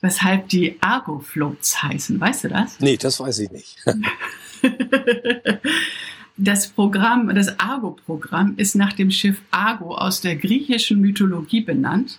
Weshalb 0.00 0.48
die 0.48 0.76
Argo-Floats 0.80 1.82
heißen. 1.82 2.20
Weißt 2.20 2.44
du 2.44 2.48
das? 2.48 2.78
Nee, 2.80 2.96
das 2.96 3.18
weiß 3.18 3.38
ich 3.40 3.50
nicht. 3.50 3.78
das 6.36 6.68
Programm, 6.68 7.34
das 7.34 7.58
Argo-Programm 7.58 8.54
ist 8.56 8.74
nach 8.74 8.92
dem 8.92 9.10
Schiff 9.10 9.40
Argo 9.50 9.94
aus 9.94 10.20
der 10.20 10.36
griechischen 10.36 11.00
Mythologie 11.00 11.62
benannt 11.62 12.18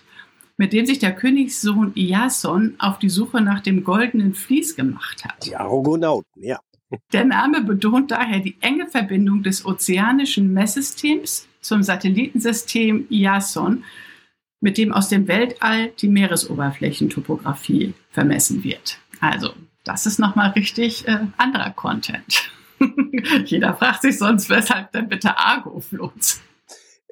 mit 0.58 0.72
dem 0.72 0.84
sich 0.84 0.98
der 0.98 1.14
Königssohn 1.14 1.92
Iason 1.94 2.74
auf 2.78 2.98
die 2.98 3.08
Suche 3.08 3.40
nach 3.40 3.60
dem 3.60 3.84
goldenen 3.84 4.34
Vlies 4.34 4.76
gemacht 4.76 5.24
hat. 5.24 5.46
Die 5.46 5.56
Argonauten, 5.56 6.42
ja. 6.42 6.58
Der 7.12 7.24
Name 7.24 7.62
betont 7.62 8.10
daher 8.10 8.40
die 8.40 8.56
enge 8.60 8.88
Verbindung 8.88 9.42
des 9.42 9.64
ozeanischen 9.64 10.52
Messsystems 10.52 11.46
zum 11.60 11.82
Satellitensystem 11.82 13.06
Iason, 13.08 13.84
mit 14.60 14.78
dem 14.78 14.92
aus 14.92 15.08
dem 15.08 15.28
Weltall 15.28 15.92
die 16.00 16.08
Meeresoberflächentopographie 16.08 17.94
vermessen 18.10 18.64
wird. 18.64 18.98
Also, 19.20 19.52
das 19.84 20.06
ist 20.06 20.18
nochmal 20.18 20.50
richtig 20.50 21.06
äh, 21.06 21.20
anderer 21.36 21.70
Content. 21.70 22.50
Jeder 23.44 23.74
fragt 23.74 24.02
sich 24.02 24.18
sonst, 24.18 24.50
weshalb 24.50 24.90
denn 24.92 25.08
bitte 25.08 25.36
Argo-Floats? 25.38 26.42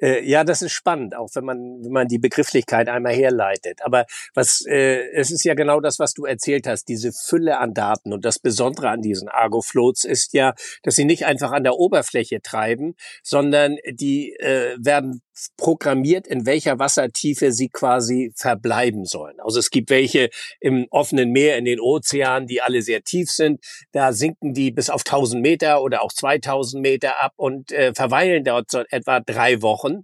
Äh, 0.01 0.23
ja, 0.23 0.43
das 0.43 0.61
ist 0.61 0.73
spannend, 0.73 1.15
auch 1.15 1.29
wenn 1.33 1.45
man, 1.45 1.57
wenn 1.83 1.91
man 1.91 2.07
die 2.07 2.19
Begrifflichkeit 2.19 2.89
einmal 2.89 3.13
herleitet. 3.13 3.81
Aber 3.83 4.05
was, 4.33 4.63
äh, 4.67 5.09
es 5.13 5.31
ist 5.31 5.43
ja 5.43 5.53
genau 5.53 5.79
das, 5.79 5.99
was 5.99 6.13
du 6.13 6.25
erzählt 6.25 6.67
hast, 6.67 6.85
diese 6.85 7.11
Fülle 7.11 7.57
an 7.57 7.73
Daten. 7.73 8.13
Und 8.13 8.25
das 8.25 8.39
Besondere 8.39 8.89
an 8.89 9.01
diesen 9.01 9.27
Argo-Floats 9.27 10.03
ist 10.03 10.33
ja, 10.33 10.53
dass 10.83 10.95
sie 10.95 11.05
nicht 11.05 11.25
einfach 11.25 11.51
an 11.51 11.63
der 11.63 11.75
Oberfläche 11.75 12.41
treiben, 12.41 12.95
sondern 13.23 13.77
die 13.89 14.33
äh, 14.39 14.77
werden 14.79 15.21
programmiert, 15.57 16.27
in 16.27 16.45
welcher 16.45 16.79
Wassertiefe 16.79 17.51
sie 17.51 17.69
quasi 17.69 18.31
verbleiben 18.35 19.05
sollen. 19.05 19.39
Also 19.39 19.59
es 19.59 19.69
gibt 19.69 19.89
welche 19.89 20.29
im 20.59 20.87
offenen 20.89 21.31
Meer, 21.31 21.57
in 21.57 21.65
den 21.65 21.79
Ozeanen, 21.79 22.47
die 22.47 22.61
alle 22.61 22.81
sehr 22.81 23.03
tief 23.03 23.29
sind. 23.29 23.63
Da 23.91 24.13
sinken 24.13 24.53
die 24.53 24.71
bis 24.71 24.89
auf 24.89 25.01
1000 25.01 25.41
Meter 25.41 25.81
oder 25.81 26.03
auch 26.03 26.11
2000 26.11 26.81
Meter 26.81 27.21
ab 27.21 27.33
und 27.35 27.71
äh, 27.71 27.93
verweilen 27.93 28.43
dort 28.43 28.71
so 28.71 28.83
etwa 28.89 29.19
drei 29.19 29.61
Wochen. 29.61 30.03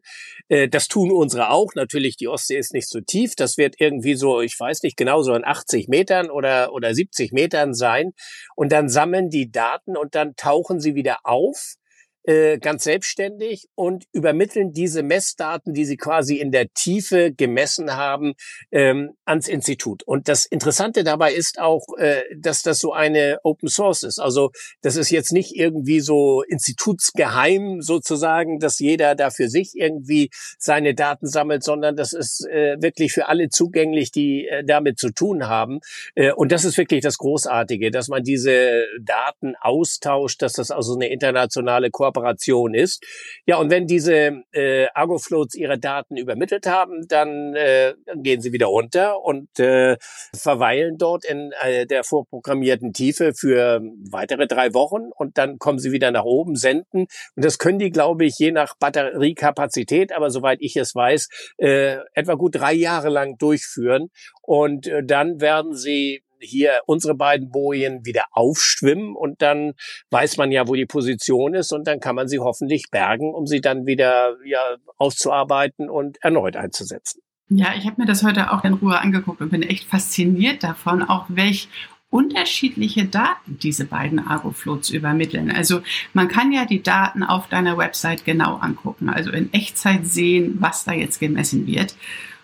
Äh, 0.50 0.70
das 0.70 0.88
tun 0.88 1.12
unsere 1.12 1.50
auch. 1.50 1.74
Natürlich, 1.76 2.18
die 2.18 2.28
Ostsee 2.28 2.58
ist 2.58 2.74
nicht 2.74 2.90
so 2.90 3.02
tief. 3.02 3.36
Das 3.36 3.58
wird 3.58 3.76
irgendwie 3.80 4.16
so, 4.16 4.42
ich 4.42 4.60
weiß 4.60 4.84
nicht 4.84 4.98
genau, 4.98 5.24
so 5.24 5.34
in 5.34 5.46
80 5.46 5.88
Metern 5.88 6.30
oder, 6.30 6.74
oder 6.74 6.94
70 6.94 7.32
Metern 7.32 7.74
sein. 7.74 8.14
Und 8.56 8.72
dann 8.72 8.90
sammeln 8.90 9.30
die 9.30 9.52
Daten 9.52 9.98
und 9.98 10.16
dann 10.16 10.36
tauchen 10.36 10.80
sie 10.80 10.96
wieder 10.96 11.18
auf 11.24 11.76
äh, 12.24 12.58
ganz 12.58 12.86
selbstständig 12.86 13.68
und 13.76 14.06
übermitteln 14.14 14.72
diese 14.72 15.04
Messdaten, 15.04 15.74
die 15.74 15.84
sie 15.84 15.98
quasi 15.98 16.38
in 16.38 16.52
der 16.52 16.74
Tiefe 16.74 17.34
gemessen 17.34 17.96
haben, 17.96 18.34
ähm, 18.72 19.12
ans 19.26 19.50
Institut. 19.50 20.04
Und 20.04 20.30
das 20.30 20.46
Interessante 20.46 21.04
dabei 21.04 21.34
ist 21.34 21.60
auch, 21.60 21.86
äh, 21.98 22.22
dass 22.38 22.62
das 22.62 22.80
so 22.80 22.94
eine 22.94 23.40
Open 23.44 23.68
Source 23.68 24.04
ist. 24.04 24.20
Also 24.20 24.52
das 24.82 24.96
ist 24.96 25.10
jetzt 25.10 25.34
nicht 25.34 25.56
irgendwie 25.56 26.00
so 26.00 26.44
institutsgeheim 26.44 27.82
sozusagen, 27.82 28.60
dass 28.60 28.80
jeder 28.80 29.16
da 29.16 29.30
für 29.30 29.50
sich 29.50 29.72
irgendwie 29.76 30.30
seine 30.58 30.96
Daten 30.96 31.28
sammelt, 31.28 31.64
sondern 31.64 31.98
das 31.98 32.14
ist 32.14 32.48
äh, 32.48 32.78
wirklich 32.82 33.12
für 33.12 33.28
alle 33.28 33.50
zugänglich, 33.50 34.12
die 34.12 34.48
äh, 34.48 34.64
damit 34.64 34.98
zu 34.98 35.10
tun 35.10 35.50
haben. 35.50 35.82
Äh, 36.16 36.32
und 36.32 36.54
das 36.54 36.64
ist 36.64 36.78
wirklich 36.78 37.02
das 37.02 37.18
Großartige, 37.18 37.92
dass 37.92 38.08
man 38.08 38.24
diese 38.24 38.86
Daten 39.02 39.56
austauscht, 39.60 40.42
dass 40.42 40.54
das 40.54 40.72
also 40.72 40.96
eine 40.96 41.10
internationale 41.10 41.92
Kooperation 41.92 42.13
Kooperation 42.14 42.74
ist. 42.74 43.04
Ja, 43.46 43.58
und 43.58 43.70
wenn 43.72 43.88
diese 43.88 44.44
äh, 44.52 44.88
Argofloats 44.94 45.56
ihre 45.56 45.80
Daten 45.80 46.16
übermittelt 46.16 46.68
haben, 46.68 47.08
dann, 47.08 47.56
äh, 47.56 47.94
gehen 48.16 48.42
sie 48.42 48.54
wieder 48.54 48.68
runter 48.68 49.22
und 49.22 49.60
äh, 49.60 49.98
verweilen 50.36 50.98
dort 50.98 51.26
in 51.26 51.52
äh, 51.62 51.86
der 51.86 52.04
vorprogrammierten 52.04 52.94
Tiefe 52.94 53.34
für 53.34 53.82
weitere 54.12 54.48
drei 54.48 54.74
Wochen 54.74 55.10
und 55.16 55.38
dann 55.38 55.58
kommen 55.58 55.80
sie 55.80 55.92
wieder 55.92 56.12
nach 56.12 56.24
oben, 56.24 56.56
senden. 56.56 57.08
Und 57.36 57.46
das 57.46 57.58
können 57.58 57.80
die, 57.80 57.90
glaube 57.90 58.26
ich, 58.26 58.38
je 58.38 58.52
nach 58.52 58.76
Batteriekapazität, 58.80 60.12
aber 60.12 60.30
soweit 60.30 60.60
ich 60.62 60.76
es 60.78 60.94
weiß, 60.94 61.28
äh, 61.58 61.98
etwa 62.14 62.36
gut 62.36 62.56
drei 62.56 62.74
Jahre 62.74 63.10
lang 63.10 63.38
durchführen. 63.38 64.10
Und 64.42 64.88
äh, 64.88 65.04
dann 65.04 65.42
werden 65.42 65.76
sie 65.76 66.24
hier 66.44 66.82
unsere 66.86 67.16
beiden 67.16 67.50
Bojen 67.50 68.06
wieder 68.06 68.26
aufschwimmen 68.32 69.16
und 69.16 69.42
dann 69.42 69.74
weiß 70.12 70.38
man 70.38 70.52
ja, 70.52 70.68
wo 70.68 70.76
die 70.76 70.86
Position 70.86 71.54
ist 71.54 71.72
und 71.74 71.88
dann 71.88 72.00
kann 72.00 72.16
man 72.16 72.28
sie 72.28 72.40
hoffentlich 72.40 72.86
bergen, 72.92 73.34
um 73.34 73.48
sie 73.48 73.62
dann 73.62 73.86
wieder 73.86 74.36
ja, 74.46 74.76
auszuarbeiten 74.98 75.90
und 75.90 76.18
erneut 76.22 76.56
einzusetzen. 76.56 77.22
Ja, 77.50 77.74
ich 77.78 77.86
habe 77.86 78.02
mir 78.02 78.08
das 78.08 78.24
heute 78.24 78.52
auch 78.52 78.64
in 78.64 78.74
Ruhe 78.74 79.00
angeguckt 79.00 79.42
und 79.42 79.50
bin 79.50 79.64
echt 79.64 79.86
fasziniert 79.86 80.64
davon, 80.64 81.04
auch 81.04 81.26
welch 81.28 81.68
unterschiedliche 82.14 83.06
Daten 83.06 83.58
diese 83.58 83.86
beiden 83.86 84.20
Argo-Floats 84.20 84.92
übermitteln. 84.92 85.50
Also 85.50 85.82
man 86.14 86.28
kann 86.28 86.52
ja 86.52 86.66
die 86.66 86.84
Daten 86.84 87.24
auf 87.24 87.48
deiner 87.48 87.76
Website 87.76 88.24
genau 88.24 88.58
angucken, 88.58 89.10
also 89.10 89.32
in 89.32 89.52
Echtzeit 89.52 90.06
sehen, 90.06 90.58
was 90.60 90.84
da 90.84 90.94
jetzt 90.94 91.20
gemessen 91.20 91.66
wird. 91.66 91.96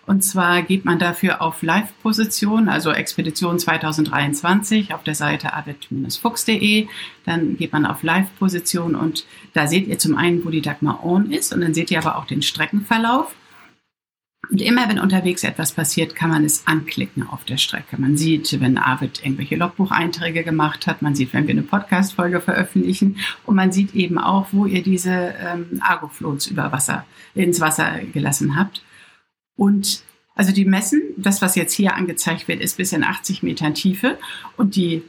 Und 0.06 0.22
zwar 0.22 0.62
geht 0.62 0.84
man 0.84 0.98
dafür 0.98 1.40
auf 1.42 1.62
Live-Position, 1.62 2.68
also 2.68 2.90
Expedition 2.90 3.58
2023 3.58 4.92
auf 4.94 5.02
der 5.04 5.14
Seite 5.14 5.54
avid-fuchs.de. 5.54 6.88
Dann 7.24 7.56
geht 7.56 7.72
man 7.72 7.86
auf 7.86 8.02
Live-Position 8.02 8.94
und 8.94 9.24
da 9.54 9.66
seht 9.66 9.86
ihr 9.86 9.98
zum 9.98 10.16
einen, 10.16 10.44
wo 10.44 10.50
die 10.50 10.62
Dagmar 10.62 11.04
On 11.04 11.30
ist 11.30 11.52
und 11.52 11.60
dann 11.60 11.74
seht 11.74 11.90
ihr 11.90 11.98
aber 11.98 12.16
auch 12.16 12.26
den 12.26 12.42
Streckenverlauf. 12.42 13.34
Und 14.50 14.60
immer 14.60 14.88
wenn 14.88 14.98
unterwegs 14.98 15.44
etwas 15.44 15.72
passiert, 15.72 16.16
kann 16.16 16.30
man 16.30 16.44
es 16.44 16.66
anklicken 16.66 17.22
auf 17.28 17.44
der 17.44 17.56
Strecke. 17.56 18.00
Man 18.00 18.16
sieht, 18.16 18.60
wenn 18.60 18.78
Arvid 18.78 19.20
irgendwelche 19.22 19.54
Logbucheinträge 19.54 20.42
gemacht 20.42 20.88
hat, 20.88 21.02
man 21.02 21.14
sieht, 21.14 21.32
wenn 21.32 21.46
wir 21.46 21.52
eine 21.52 21.62
Podcast-Folge 21.62 22.40
veröffentlichen 22.40 23.18
und 23.46 23.54
man 23.54 23.70
sieht 23.70 23.94
eben 23.94 24.18
auch, 24.18 24.48
wo 24.50 24.66
ihr 24.66 24.82
diese 24.82 25.34
ähm, 25.40 25.80
Argo-Floats 25.80 26.48
über 26.48 26.72
Wasser, 26.72 27.04
ins 27.34 27.60
Wasser 27.60 28.00
gelassen 28.12 28.56
habt. 28.56 28.82
Und 29.56 30.02
also 30.34 30.52
die 30.52 30.64
messen, 30.64 31.02
das, 31.16 31.42
was 31.42 31.54
jetzt 31.54 31.74
hier 31.74 31.94
angezeigt 31.94 32.48
wird, 32.48 32.60
ist 32.60 32.76
bis 32.76 32.92
in 32.92 33.04
80 33.04 33.42
Metern 33.42 33.74
Tiefe 33.74 34.18
und 34.56 34.76
die 34.76 35.02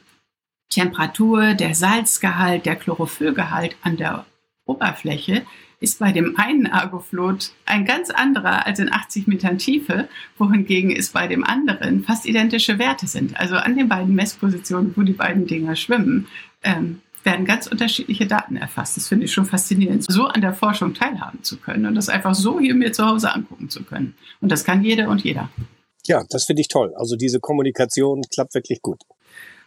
Temperatur, 0.70 1.54
der 1.54 1.76
Salzgehalt, 1.76 2.66
der 2.66 2.76
Chlorophyllgehalt 2.78 3.76
an 3.82 3.98
der 3.98 4.26
Oberfläche 4.66 5.46
ist 5.82 6.00
bei 6.00 6.12
dem 6.12 6.38
einen 6.38 6.68
Argoflot 6.68 7.54
ein 7.66 7.86
ganz 7.86 8.12
anderer 8.12 8.68
als 8.68 8.80
in 8.80 8.92
80 8.94 9.28
Metern 9.28 9.58
Tiefe, 9.58 10.08
wohingegen 10.38 10.92
es 10.92 11.10
bei 11.10 11.28
dem 11.28 11.44
anderen 11.44 12.04
fast 12.04 12.26
identische 12.26 12.78
Werte 12.78 13.08
sind. 13.08 13.40
Also 13.40 13.56
an 13.56 13.76
den 13.76 13.90
beiden 13.90 14.14
Messpositionen, 14.14 14.94
wo 14.96 15.02
die 15.02 15.14
beiden 15.14 15.48
Dinger 15.48 15.76
schwimmen, 15.76 16.28
ähm, 16.64 17.02
werden 17.24 17.46
ganz 17.46 17.68
unterschiedliche 17.68 18.28
Daten 18.28 18.56
erfasst. 18.56 18.98
Das 18.98 19.08
finde 19.08 19.26
ich 19.26 19.34
schon 19.34 19.46
faszinierend, 19.46 20.04
so 20.04 20.26
an 20.26 20.42
der 20.42 20.54
Forschung 20.54 20.94
teilhaben 20.94 21.44
zu 21.44 21.58
können 21.58 21.86
und 21.86 21.96
das 21.96 22.10
einfach 22.10 22.36
so 22.36 22.60
hier 22.60 22.76
mir 22.76 22.92
zu 22.94 23.06
Hause 23.06 23.34
angucken 23.34 23.70
zu 23.70 23.84
können. 23.84 24.16
Und 24.40 24.52
das 24.52 24.64
kann 24.64 24.84
jede 24.84 25.08
und 25.10 25.24
jeder. 25.24 25.50
Ja, 26.06 26.24
das 26.30 26.46
finde 26.46 26.62
ich 26.62 26.68
toll. 26.68 26.94
Also 26.96 27.16
diese 27.16 27.40
Kommunikation 27.40 28.22
klappt 28.34 28.56
wirklich 28.56 28.82
gut. 28.82 29.02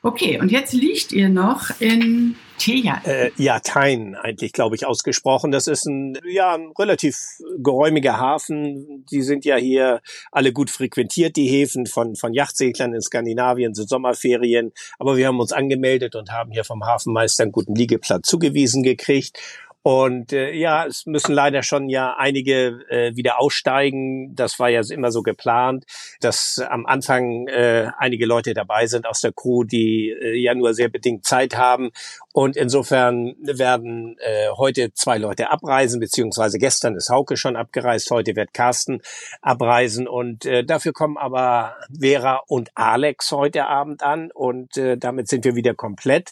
Okay, 0.05 0.39
und 0.39 0.53
jetzt 0.53 0.75
liegt 0.75 1.13
ihr 1.13 1.31
noch 1.31 1.71
in 1.81 2.37
Teja. 2.59 3.01
Äh, 3.05 3.31
ja, 3.39 3.59
Tein 3.61 4.15
eigentlich, 4.15 4.53
glaube 4.53 4.77
ich, 4.77 4.85
ausgesprochen. 4.85 5.51
Das 5.51 5.67
ist 5.67 5.87
ein, 5.87 6.19
ja, 6.27 6.55
ein 6.55 6.73
relativ 6.79 7.17
geräumiger 7.57 8.19
Hafen. 8.19 9.07
Die 9.11 9.23
sind 9.23 9.47
ja 9.47 9.57
hier 9.57 10.03
alle 10.31 10.53
gut 10.53 10.69
frequentiert, 10.69 11.37
die 11.37 11.49
Häfen 11.49 11.87
von, 11.87 12.17
von 12.17 12.35
Yachtseglern 12.35 12.93
in 12.93 13.01
Skandinavien, 13.01 13.73
sind 13.73 13.89
Sommerferien. 13.89 14.73
Aber 14.99 15.17
wir 15.17 15.27
haben 15.27 15.41
uns 15.41 15.53
angemeldet 15.53 16.17
und 16.17 16.31
haben 16.31 16.53
hier 16.53 16.65
vom 16.65 16.85
Hafenmeister 16.85 17.45
einen 17.45 17.53
guten 17.53 17.75
Liegeplatz 17.75 18.29
zugewiesen 18.29 18.83
gekriegt. 18.83 19.39
Und 19.87 20.33
äh, 20.33 20.53
ja, 20.53 20.87
es 20.87 21.05
müssen 21.05 21.35
leider 21.35 21.63
schon 21.63 21.91
ja 21.91 22.17
einige 22.17 22.81
äh, 22.89 23.15
wieder 23.17 23.39
aussteigen. 23.39 24.35
Das 24.35 24.59
war 24.59 24.71
ja 24.71 24.81
immer 24.91 25.11
so 25.11 25.21
geplant, 25.21 25.85
dass 26.21 26.59
am 26.71 26.87
Anfang 26.87 27.49
äh, 27.49 27.91
einige 27.99 28.25
Leute 28.25 28.55
dabei 28.55 28.87
sind 28.87 29.07
aus 29.07 29.21
der 29.21 29.33
Crew, 29.33 29.63
die 29.63 30.09
äh, 30.09 30.37
ja 30.41 30.55
nur 30.55 30.73
sehr 30.73 30.89
bedingt 30.89 31.27
Zeit 31.27 31.59
haben. 31.59 31.91
Und 32.33 32.57
insofern 32.57 33.35
werden 33.43 34.17
äh, 34.21 34.49
heute 34.57 34.95
zwei 34.95 35.19
Leute 35.19 35.51
abreisen, 35.51 36.01
beziehungsweise 36.01 36.57
gestern 36.57 36.97
ist 36.97 37.11
Hauke 37.11 37.37
schon 37.37 37.55
abgereist, 37.55 38.11
heute 38.11 38.37
wird 38.37 38.55
Carsten 38.55 39.03
abreisen. 39.43 40.09
Und 40.09 40.47
äh, 40.47 40.65
dafür 40.65 40.95
kommen 40.95 41.19
aber 41.19 41.77
Vera 42.01 42.41
und 42.47 42.71
Alex 42.75 43.33
heute 43.33 43.67
Abend 43.67 44.03
an. 44.03 44.31
Und 44.33 44.79
äh, 44.79 44.97
damit 44.97 45.29
sind 45.29 45.45
wir 45.45 45.57
wieder 45.57 45.75
komplett 45.75 46.31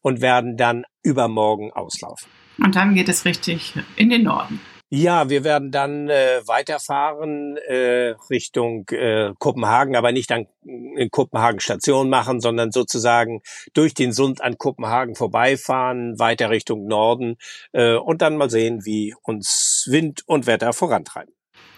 und 0.00 0.20
werden 0.20 0.56
dann 0.56 0.84
übermorgen 1.04 1.72
auslaufen. 1.72 2.28
Und 2.62 2.76
dann 2.76 2.94
geht 2.94 3.08
es 3.08 3.24
richtig 3.24 3.74
in 3.96 4.10
den 4.10 4.24
Norden. 4.24 4.60
Ja, 4.90 5.28
wir 5.28 5.44
werden 5.44 5.70
dann 5.70 6.08
äh, 6.08 6.40
weiterfahren 6.46 7.58
äh, 7.58 8.14
Richtung 8.30 8.88
äh, 8.88 9.34
Kopenhagen, 9.38 9.94
aber 9.96 10.12
nicht 10.12 10.32
an 10.32 10.46
in 10.64 11.10
Kopenhagen 11.10 11.60
Station 11.60 12.08
machen, 12.08 12.40
sondern 12.40 12.72
sozusagen 12.72 13.42
durch 13.74 13.92
den 13.92 14.12
Sund 14.12 14.40
an 14.40 14.56
Kopenhagen 14.56 15.14
vorbeifahren, 15.14 16.18
weiter 16.18 16.48
Richtung 16.48 16.86
Norden 16.86 17.36
äh, 17.72 17.96
und 17.96 18.22
dann 18.22 18.38
mal 18.38 18.48
sehen, 18.48 18.86
wie 18.86 19.14
uns 19.22 19.86
Wind 19.90 20.22
und 20.26 20.46
Wetter 20.46 20.72
vorantreiben. 20.72 21.34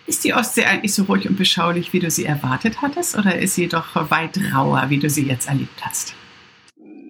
Ist 0.06 0.22
die 0.22 0.32
Ostsee 0.32 0.64
eigentlich 0.64 0.94
so 0.94 1.02
ruhig 1.04 1.28
und 1.28 1.36
beschaulich, 1.36 1.92
wie 1.92 1.98
du 1.98 2.12
sie 2.12 2.26
erwartet 2.26 2.80
hattest, 2.80 3.18
oder 3.18 3.36
ist 3.36 3.56
sie 3.56 3.66
doch 3.66 4.10
weit 4.10 4.38
rauer, 4.54 4.84
wie 4.88 4.98
du 4.98 5.10
sie 5.10 5.26
jetzt 5.26 5.48
erlebt 5.48 5.84
hast? 5.84 6.14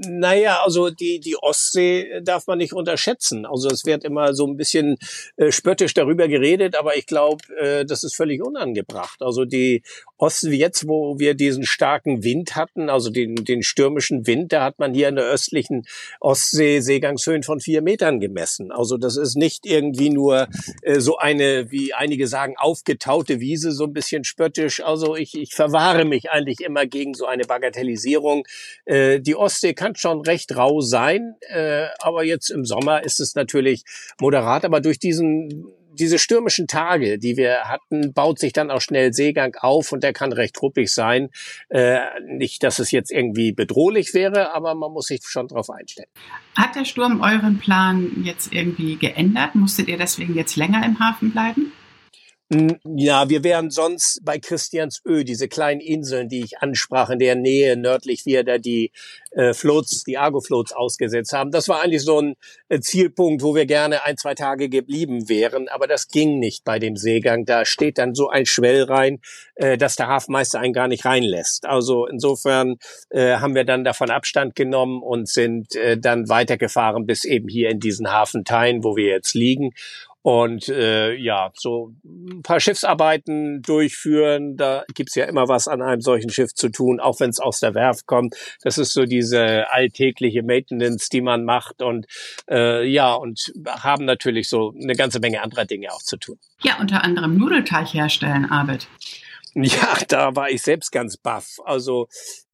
Naja, 0.03 0.63
also 0.65 0.89
die, 0.89 1.21
die 1.21 1.37
Ostsee 1.37 2.23
darf 2.23 2.47
man 2.47 2.57
nicht 2.57 2.73
unterschätzen. 2.73 3.45
Also 3.45 3.69
es 3.69 3.85
wird 3.85 4.03
immer 4.03 4.33
so 4.33 4.47
ein 4.47 4.57
bisschen 4.57 4.97
äh, 5.37 5.53
spöttisch 5.53 5.93
darüber 5.93 6.27
geredet, 6.27 6.75
aber 6.75 6.97
ich 6.97 7.05
glaube, 7.05 7.45
äh, 7.59 7.85
das 7.85 8.03
ist 8.03 8.17
völlig 8.17 8.43
unangebracht. 8.43 9.21
Also 9.21 9.45
die 9.45 9.83
Osten, 10.17 10.53
jetzt, 10.53 10.89
wo 10.89 11.19
wir 11.19 11.35
diesen 11.35 11.67
starken 11.67 12.25
Wind 12.25 12.57
hatten, 12.57 12.89
also 12.89 13.11
den, 13.11 13.35
den 13.35 13.63
stürmischen 13.63 14.27
Wind, 14.27 14.53
da 14.53 14.65
hat 14.65 14.79
man 14.79 14.95
hier 14.95 15.09
in 15.09 15.17
der 15.17 15.27
östlichen 15.27 15.87
Ostsee 16.19 16.81
Seegangshöhen 16.81 17.43
von 17.43 17.61
vier 17.61 17.83
Metern 17.83 18.21
gemessen. 18.21 18.73
Also 18.73 18.97
das 18.97 19.19
ist 19.19 19.37
nicht 19.37 19.67
irgendwie 19.67 20.09
nur 20.09 20.49
äh, 20.81 21.01
so 21.01 21.19
eine, 21.19 21.71
wie 21.71 21.93
einige 21.93 22.27
sagen, 22.27 22.55
aufgetaute 22.57 23.41
Wiese, 23.41 23.73
so 23.73 23.85
ein 23.85 23.93
bisschen 23.93 24.25
spöttisch. 24.25 24.83
Also 24.83 25.15
ich, 25.15 25.35
ich 25.35 25.55
verwahre 25.55 26.07
mich 26.07 26.31
eigentlich 26.31 26.61
immer 26.61 26.87
gegen 26.87 27.13
so 27.13 27.27
eine 27.27 27.45
Bagatellisierung. 27.45 28.47
Äh, 28.87 29.21
die 29.21 29.37
Ostsee 29.37 29.75
kann 29.75 29.90
schon 29.99 30.21
recht 30.21 30.57
rau 30.57 30.81
sein, 30.81 31.35
äh, 31.49 31.87
aber 31.99 32.25
jetzt 32.25 32.51
im 32.51 32.65
Sommer 32.65 33.03
ist 33.05 33.21
es 33.21 33.35
natürlich 33.35 33.85
moderat, 34.21 34.65
aber 34.65 34.81
durch 34.81 34.99
diesen 34.99 35.67
diese 36.01 36.19
stürmischen 36.19 36.67
Tage, 36.67 37.19
die 37.19 37.37
wir 37.37 37.65
hatten, 37.65 38.13
baut 38.13 38.39
sich 38.39 38.53
dann 38.53 38.71
auch 38.71 38.81
schnell 38.81 39.13
Seegang 39.13 39.57
auf 39.61 39.93
und 39.93 40.03
der 40.03 40.13
kann 40.13 40.33
recht 40.33 40.61
ruppig 40.63 40.93
sein. 40.93 41.29
Äh, 41.69 42.01
nicht, 42.27 42.63
dass 42.63 42.79
es 42.79 42.91
jetzt 42.91 43.11
irgendwie 43.11 43.53
bedrohlich 43.53 44.15
wäre, 44.15 44.55
aber 44.55 44.75
man 44.75 44.93
muss 44.93 45.07
sich 45.07 45.21
schon 45.25 45.49
darauf 45.49 45.71
einstellen. 45.71 46.09
Hat 46.57 46.75
der 46.75 46.85
Sturm 46.85 47.21
euren 47.21 47.59
Plan 47.59 48.23
jetzt 48.25 48.53
irgendwie 48.53 48.97
geändert? 48.97 49.55
Musstet 49.55 49.89
ihr 49.89 49.99
deswegen 49.99 50.35
jetzt 50.35 50.57
länger 50.57 50.85
im 50.85 50.99
Hafen 51.01 51.33
bleiben? 51.33 51.73
Ja, 52.53 53.29
wir 53.29 53.45
wären 53.45 53.71
sonst 53.71 54.25
bei 54.25 54.41
Christiansö, 54.41 55.23
diese 55.23 55.47
kleinen 55.47 55.81
Inseln, 55.81 56.29
die 56.29 56.43
ich 56.43 56.59
ansprach, 56.59 57.09
in 57.11 57.21
der 57.21 57.37
Nähe 57.37 57.77
nördlich 57.77 58.27
wir 58.27 58.43
da 58.43 58.59
die 58.59 58.91
äh, 59.31 59.55
Floats, 59.55 60.03
die 60.03 60.19
Argo-Floats 60.19 60.73
ausgesetzt 60.73 61.33
haben. 61.33 61.53
Das 61.53 61.69
war 61.69 61.81
eigentlich 61.81 62.03
so 62.03 62.21
ein 62.21 62.35
äh, 62.69 62.81
Zielpunkt, 62.81 63.45
wo 63.45 63.55
wir 63.55 63.67
gerne 63.67 64.05
ein, 64.05 64.17
zwei 64.17 64.35
Tage 64.35 64.69
geblieben 64.69 65.29
wären, 65.29 65.69
aber 65.69 65.87
das 65.87 66.09
ging 66.09 66.41
nicht 66.41 66.65
bei 66.65 66.81
dem 66.81 66.97
Seegang. 66.97 67.45
Da 67.45 67.65
steht 67.65 67.99
dann 67.99 68.17
so 68.17 68.31
ein 68.31 68.47
Schwell 68.47 68.83
rein, 68.83 69.21
äh, 69.55 69.79
dass 69.79 69.95
der 69.95 70.09
Hafenmeister 70.09 70.59
einen 70.59 70.73
gar 70.73 70.89
nicht 70.89 71.05
reinlässt. 71.05 71.67
Also 71.67 72.07
insofern 72.07 72.79
äh, 73.11 73.37
haben 73.37 73.55
wir 73.55 73.65
dann 73.65 73.85
davon 73.85 74.11
Abstand 74.11 74.57
genommen 74.57 75.05
und 75.05 75.29
sind 75.29 75.77
äh, 75.77 75.97
dann 75.97 76.29
weitergefahren 76.29 77.07
bis 77.07 77.25
eben 77.25 77.49
hier 77.49 77.71
in 77.71 77.79
diesen 77.79 78.11
Hafenteilen, 78.11 78.83
wo 78.83 78.97
wir 78.97 79.07
jetzt 79.07 79.35
liegen 79.35 79.71
und 80.23 80.69
äh, 80.69 81.15
ja, 81.15 81.51
so 81.55 81.95
ein 82.05 82.43
paar 82.43 82.61
Schiffsarbeiten 82.61 83.63
durchführen. 83.63 84.57
Da 84.57 84.85
gibt's 84.95 85.15
ja 85.15 85.25
immer 85.25 85.49
was 85.49 85.67
an 85.67 85.81
einem 85.81 86.01
solchen 86.01 86.31
Schiff 86.31 86.55
zu 86.55 86.69
tun, 86.69 87.01
auch 87.01 87.21
wenn 87.21 87.31
es 87.31 87.41
aus 87.41 87.61
der 87.61 87.75
Werft 87.75 88.07
kommt. 88.07 88.37
Das 88.63 88.79
ist 88.79 88.93
so 88.93 89.05
diese 89.05 89.71
alltägliche 89.71 90.43
Maintenance, 90.43 91.09
die 91.09 91.23
man 91.23 91.45
macht 91.45 91.83
und 91.83 92.07
äh, 92.51 92.87
ja, 92.87 93.15
und 93.15 93.53
haben 93.67 94.05
natürlich 94.05 94.49
so 94.49 94.75
eine 94.81 94.95
ganze 94.95 95.21
Menge 95.21 95.43
anderer 95.43 95.65
Dinge 95.65 95.93
auch 95.93 96.03
zu 96.03 96.17
tun. 96.17 96.39
Ja, 96.63 96.79
unter 96.79 97.03
anderem 97.03 97.37
Nudelteig 97.37 97.95
herstellen, 97.95 98.45
Arbeit. 98.45 98.89
Ja, 99.55 99.99
da 100.09 100.37
war 100.37 100.51
ich 100.51 100.63
selbst 100.63 100.93
ganz 100.93 101.17
baff. 101.17 101.57
Also 101.65 102.09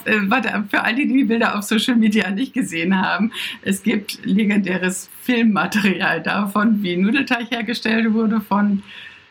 äh, 0.04 0.16
warte, 0.24 0.64
für 0.70 0.82
all 0.82 0.94
die, 0.94 1.06
die 1.06 1.24
Bilder 1.24 1.58
auf 1.58 1.64
Social 1.64 1.96
Media 1.96 2.30
nicht 2.30 2.54
gesehen 2.54 3.00
haben, 3.00 3.32
es 3.62 3.82
gibt 3.82 4.24
legendäres 4.24 5.10
Filmmaterial 5.22 6.22
davon, 6.22 6.82
wie 6.82 6.96
Nudelteig 6.96 7.50
hergestellt 7.50 8.12
wurde 8.12 8.40
von 8.40 8.82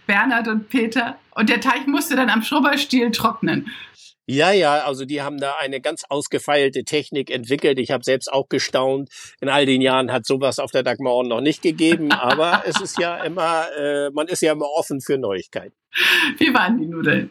Bernhard 0.05 0.47
und 0.47 0.69
Peter. 0.69 1.17
Und 1.31 1.49
der 1.49 1.59
Teig 1.59 1.87
musste 1.87 2.15
dann 2.15 2.29
am 2.29 2.41
Schrubberstiel 2.41 3.11
trocknen. 3.11 3.71
Ja, 4.27 4.51
ja, 4.51 4.85
also 4.85 5.05
die 5.05 5.21
haben 5.21 5.39
da 5.39 5.55
eine 5.59 5.79
ganz 5.81 6.03
ausgefeilte 6.09 6.83
Technik 6.83 7.29
entwickelt. 7.29 7.77
Ich 7.77 7.91
habe 7.91 8.03
selbst 8.03 8.31
auch 8.31 8.49
gestaunt. 8.49 9.09
In 9.39 9.49
all 9.49 9.67
den 9.67 9.81
Jahren 9.81 10.11
hat 10.11 10.25
sowas 10.25 10.57
auf 10.57 10.71
der 10.71 10.81
Dagmar 10.81 11.23
noch 11.23 11.41
nicht 11.41 11.61
gegeben, 11.61 12.11
aber 12.11 12.63
es 12.65 12.81
ist 12.81 12.97
ja 12.97 13.23
immer, 13.23 13.67
äh, 13.77 14.09
man 14.09 14.27
ist 14.27 14.41
ja 14.41 14.53
immer 14.53 14.69
offen 14.75 14.99
für 14.99 15.19
Neuigkeiten. 15.19 15.75
Wie 16.39 16.51
waren 16.53 16.79
die 16.79 16.87
Nudeln? 16.87 17.29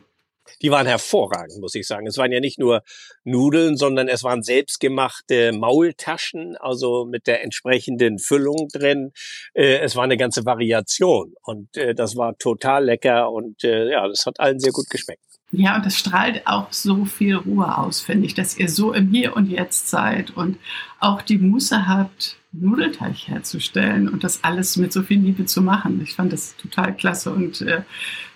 Die 0.62 0.70
waren 0.70 0.86
hervorragend, 0.86 1.58
muss 1.60 1.74
ich 1.74 1.86
sagen. 1.86 2.06
Es 2.06 2.18
waren 2.18 2.32
ja 2.32 2.40
nicht 2.40 2.58
nur 2.58 2.82
Nudeln, 3.24 3.76
sondern 3.76 4.08
es 4.08 4.22
waren 4.22 4.42
selbstgemachte 4.42 5.52
Maultaschen, 5.52 6.56
also 6.56 7.04
mit 7.04 7.26
der 7.26 7.42
entsprechenden 7.42 8.18
Füllung 8.18 8.68
drin. 8.72 9.12
Äh, 9.54 9.78
es 9.78 9.96
war 9.96 10.04
eine 10.04 10.16
ganze 10.16 10.44
Variation 10.44 11.34
und 11.42 11.76
äh, 11.76 11.94
das 11.94 12.16
war 12.16 12.36
total 12.38 12.84
lecker 12.84 13.30
und 13.30 13.64
äh, 13.64 13.90
ja, 13.90 14.08
das 14.08 14.26
hat 14.26 14.40
allen 14.40 14.60
sehr 14.60 14.72
gut 14.72 14.88
geschmeckt. 14.90 15.33
Ja, 15.56 15.76
und 15.76 15.86
das 15.86 15.96
strahlt 15.96 16.46
auch 16.46 16.72
so 16.72 17.04
viel 17.04 17.36
Ruhe 17.36 17.78
aus, 17.78 18.00
finde 18.00 18.26
ich, 18.26 18.34
dass 18.34 18.58
ihr 18.58 18.68
so 18.68 18.92
im 18.92 19.10
Hier 19.10 19.36
und 19.36 19.48
Jetzt 19.48 19.88
seid 19.88 20.30
und 20.30 20.56
auch 20.98 21.22
die 21.22 21.38
Muße 21.38 21.86
habt, 21.86 22.36
Nudelteig 22.52 23.16
herzustellen 23.28 24.08
und 24.08 24.24
das 24.24 24.42
alles 24.42 24.76
mit 24.76 24.92
so 24.92 25.02
viel 25.02 25.18
Liebe 25.18 25.44
zu 25.44 25.62
machen. 25.62 26.00
Ich 26.02 26.14
fand 26.14 26.32
das 26.32 26.56
total 26.56 26.94
klasse 26.96 27.32
und 27.32 27.60
äh, 27.62 27.82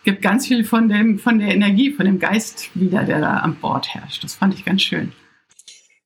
gibt 0.05 0.23
ganz 0.23 0.47
viel 0.47 0.65
von, 0.65 0.89
dem, 0.89 1.19
von 1.19 1.39
der 1.39 1.55
Energie, 1.55 1.93
von 1.93 2.07
dem 2.07 2.19
Geist 2.19 2.71
wieder, 2.75 3.05
der 3.05 3.21
da 3.21 3.39
an 3.39 3.57
Bord 3.57 3.95
herrscht. 3.95 4.23
Das 4.23 4.35
fand 4.35 4.55
ich 4.55 4.65
ganz 4.65 4.83
schön. 4.83 5.13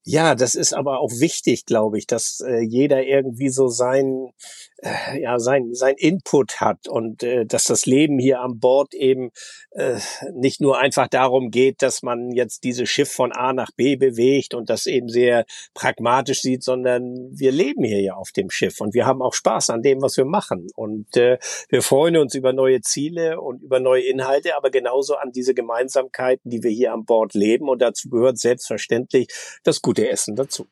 Ja, 0.04 0.34
das 0.34 0.56
ist 0.56 0.72
aber 0.72 0.98
auch 0.98 1.12
wichtig, 1.20 1.64
glaube 1.64 1.96
ich, 1.96 2.08
dass 2.08 2.40
äh, 2.40 2.60
jeder 2.60 3.04
irgendwie 3.04 3.50
so 3.50 3.68
sein, 3.68 4.32
äh, 4.78 5.20
ja, 5.20 5.38
sein, 5.38 5.74
sein 5.74 5.94
Input 5.96 6.60
hat 6.60 6.88
und 6.88 7.22
äh, 7.22 7.46
dass 7.46 7.64
das 7.64 7.86
Leben 7.86 8.18
hier 8.18 8.40
an 8.40 8.58
Bord 8.58 8.94
eben 8.94 9.30
äh, 9.70 10.00
nicht 10.34 10.60
nur 10.60 10.80
einfach 10.80 11.06
darum 11.06 11.52
geht, 11.52 11.82
dass 11.82 12.02
man 12.02 12.32
jetzt 12.32 12.64
dieses 12.64 12.88
Schiff 12.88 13.12
von 13.12 13.30
A 13.30 13.52
nach 13.52 13.70
B 13.76 13.94
bewegt 13.94 14.54
und 14.54 14.70
das 14.70 14.86
eben 14.86 15.08
sehr 15.08 15.44
pragmatisch 15.72 16.40
sieht, 16.40 16.64
sondern 16.64 17.30
wir 17.30 17.52
leben 17.52 17.84
hier 17.84 18.00
ja 18.00 18.14
auf 18.14 18.32
dem 18.32 18.50
Schiff 18.50 18.80
und 18.80 18.94
wir 18.94 19.06
haben 19.06 19.22
auch 19.22 19.34
Spaß 19.34 19.70
an 19.70 19.82
dem, 19.82 20.02
was 20.02 20.16
wir 20.16 20.24
machen. 20.24 20.66
Und 20.74 21.16
äh, 21.16 21.38
wir 21.68 21.82
freuen 21.82 22.16
uns 22.16 22.34
über 22.34 22.52
neue 22.52 22.80
Ziele 22.80 23.40
und 23.40 23.62
über 23.62 23.78
neue 23.78 24.02
Inhalte, 24.02 24.56
aber 24.56 24.70
genauso 24.70 25.14
an 25.14 25.30
diese 25.30 25.54
Gemeinsamkeiten, 25.54 26.50
die 26.50 26.64
wir 26.64 26.72
hier 26.72 26.92
an 26.92 27.04
Bord 27.04 27.34
leben. 27.34 27.68
Und 27.68 27.80
dazu 27.80 28.10
gehört 28.10 28.38
selbstverständlich 28.38 29.28
das 29.62 29.80
gute 29.80 29.91
Essen 29.98 30.36
dazu. 30.36 30.66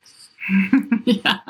ja. 1.05 1.43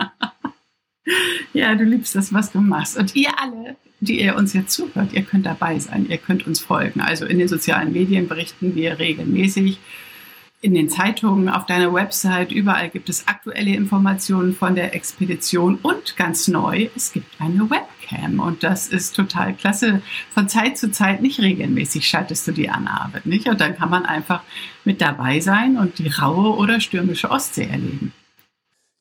ja, 1.53 1.75
du 1.75 1.85
liebst 1.85 2.15
das, 2.15 2.33
was 2.33 2.53
du 2.53 2.61
machst. 2.61 2.97
Und 2.97 3.15
ihr 3.15 3.39
alle, 3.39 3.77
die 4.01 4.21
ihr 4.21 4.37
uns 4.37 4.53
jetzt 4.53 4.73
zuhört, 4.73 5.13
ihr 5.13 5.23
könnt 5.23 5.47
dabei 5.47 5.79
sein, 5.79 6.09
ihr 6.09 6.19
könnt 6.19 6.47
uns 6.47 6.61
folgen. 6.61 7.01
Also 7.01 7.27
in 7.27 7.39
den 7.39 7.49
sozialen 7.49 7.93
Medien 7.93 8.29
berichten 8.29 8.75
wir 8.75 8.99
regelmäßig, 8.99 9.79
in 10.63 10.75
den 10.75 10.91
Zeitungen, 10.91 11.49
auf 11.49 11.65
deiner 11.65 11.93
Website, 11.95 12.53
überall 12.53 12.91
gibt 12.91 13.09
es 13.09 13.27
aktuelle 13.27 13.75
Informationen 13.75 14.55
von 14.55 14.75
der 14.75 14.95
Expedition 14.95 15.77
und 15.77 16.17
ganz 16.17 16.49
neu, 16.49 16.89
es 16.95 17.13
gibt 17.13 17.41
eine 17.41 17.71
Webcam 17.71 18.41
und 18.41 18.63
das 18.63 18.87
ist 18.89 19.17
total 19.17 19.55
klasse. 19.55 20.03
Von 20.35 20.49
Zeit 20.49 20.77
zu 20.77 20.91
Zeit, 20.91 21.23
nicht 21.23 21.41
regelmäßig, 21.41 22.07
schaltest 22.07 22.47
du 22.47 22.53
die 22.53 22.69
an, 22.69 22.89
Arbeit, 22.89 23.25
nicht? 23.25 23.49
Und 23.49 23.61
dann 23.61 23.77
kann 23.77 23.89
man 23.89 24.05
einfach 24.05 24.43
mit 24.85 25.01
dabei 25.01 25.41
sein 25.41 25.79
und 25.79 25.99
die 25.99 26.09
raue 26.09 26.57
oder 26.57 26.81
stürmische 26.81 27.31
Ostsee 27.31 27.69
erleben 27.71 28.13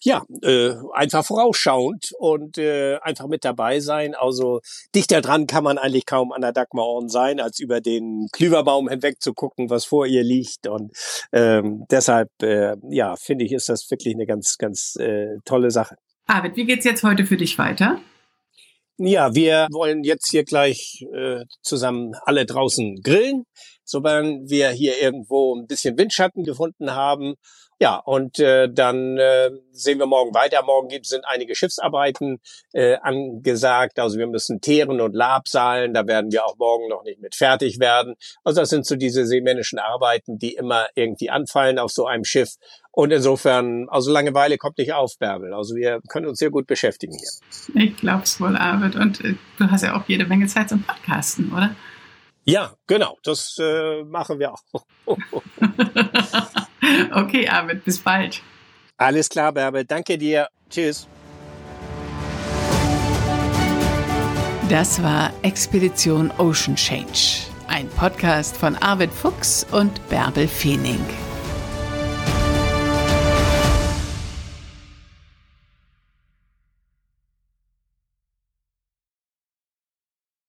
ja, 0.01 0.23
äh, 0.43 0.73
einfach 0.93 1.25
vorausschauend 1.25 2.12
und 2.17 2.57
äh, 2.57 2.97
einfach 3.01 3.27
mit 3.27 3.43
dabei 3.43 3.79
sein. 3.79 4.15
Also 4.15 4.62
dichter 4.95 5.21
dran 5.21 5.47
kann 5.47 5.63
man 5.63 5.77
eigentlich 5.77 6.05
kaum 6.05 6.31
an 6.31 6.41
der 6.41 6.53
Dagmarorden 6.53 7.09
sein, 7.09 7.39
als 7.39 7.59
über 7.59 7.81
den 7.81 8.27
Klüverbaum 8.31 8.88
hinweg 8.88 9.21
zu 9.21 9.33
gucken, 9.33 9.69
was 9.69 9.85
vor 9.85 10.05
ihr 10.05 10.23
liegt. 10.23 10.67
Und 10.67 10.91
ähm, 11.33 11.85
deshalb, 11.91 12.29
äh, 12.41 12.75
ja, 12.89 13.15
finde 13.17 13.45
ich, 13.45 13.51
ist 13.51 13.69
das 13.69 13.89
wirklich 13.91 14.15
eine 14.15 14.25
ganz, 14.25 14.57
ganz 14.57 14.95
äh, 14.95 15.38
tolle 15.43 15.71
Sache. 15.71 15.95
Arvid, 16.27 16.55
wie 16.55 16.65
geht's 16.65 16.85
jetzt 16.85 17.03
heute 17.03 17.25
für 17.25 17.38
dich 17.38 17.57
weiter? 17.57 17.99
Ja, 18.97 19.33
wir 19.33 19.67
wollen 19.71 20.03
jetzt 20.03 20.29
hier 20.29 20.43
gleich 20.43 21.05
äh, 21.13 21.45
zusammen 21.62 22.13
alle 22.23 22.45
draußen 22.45 23.01
grillen, 23.01 23.45
sobald 23.85 24.49
wir 24.49 24.69
hier 24.71 25.01
irgendwo 25.01 25.55
ein 25.55 25.67
bisschen 25.67 25.97
Windschatten 25.97 26.43
gefunden 26.43 26.91
haben 26.91 27.35
ja, 27.82 27.96
und 27.96 28.39
äh, 28.39 28.68
dann 28.70 29.18
äh, 29.18 29.52
sehen 29.72 30.00
wir 30.00 30.06
morgen 30.06 30.34
weiter. 30.34 30.62
Morgen 30.63 30.89
gibt, 30.89 31.06
sind 31.06 31.24
einige 31.26 31.56
Schiffsarbeiten 31.56 32.42
äh, 32.74 32.98
angesagt. 32.98 34.00
Also 34.00 34.18
wir 34.20 34.28
müssen 34.28 34.60
Teeren 34.60 35.00
und 35.00 35.15
Labsalen. 35.15 35.94
Da 35.94 36.06
werden 36.06 36.30
wir 36.30 36.46
auch 36.46 36.58
morgen 36.58 36.89
noch 36.89 37.04
nicht 37.04 37.22
mit 37.22 37.36
fertig 37.36 37.80
werden. 37.80 38.15
Also 38.44 38.60
das 38.60 38.70
sind 38.70 38.86
so 38.86 38.98
diese 38.98 39.26
seemännischen 39.26 39.80
Arbeiten, 39.80 40.38
die 40.38 40.56
immer 40.56 40.88
irgendwie 40.96 41.30
anfallen 41.30 41.80
auf 41.80 41.92
so 41.92 42.06
einem 42.06 42.26
Schiff. 42.26 42.56
Und 42.92 43.12
insofern, 43.12 43.88
also 43.88 44.12
Langeweile 44.12 44.58
kommt 44.58 44.78
nicht 44.78 44.92
auf, 44.92 45.18
Bärbel. 45.18 45.54
Also 45.54 45.76
wir 45.76 46.02
können 46.10 46.28
uns 46.28 46.39
sehr 46.39 46.50
gut 46.50 46.68
beschäftigen 46.68 47.18
hier. 47.18 47.82
Ich 47.82 47.96
glaub's 47.96 48.42
wohl, 48.42 48.58
Arvid. 48.58 48.98
Und 48.98 49.24
äh, 49.24 49.36
du 49.58 49.72
hast 49.72 49.84
ja 49.84 49.96
auch 49.96 50.04
jede 50.08 50.26
Menge 50.26 50.48
Zeit 50.48 50.68
zum 50.68 50.84
Podcasten, 50.84 51.54
oder? 51.54 51.74
Ja, 52.44 52.74
genau. 52.88 53.18
Das 53.24 53.58
äh, 53.58 54.04
machen 54.04 54.39
wir 54.39 54.52
auch. 54.52 54.63
Okay, 57.13 57.47
Arvid, 57.47 57.84
bis 57.84 57.99
bald. 57.99 58.41
Alles 58.97 59.30
klar, 59.30 59.52
Bärbel. 59.52 59.86
Danke 59.86 60.17
dir. 60.17 60.47
Tschüss. 60.69 61.08
Das 64.69 65.02
war 65.02 65.34
Expedition 65.41 66.32
Ocean 66.38 66.75
Change, 66.75 67.47
ein 67.67 67.89
Podcast 67.89 68.56
von 68.56 68.75
Arvid 68.75 69.12
Fuchs 69.12 69.65
und 69.71 70.08
Bärbel 70.10 70.47
Feening. 70.47 71.04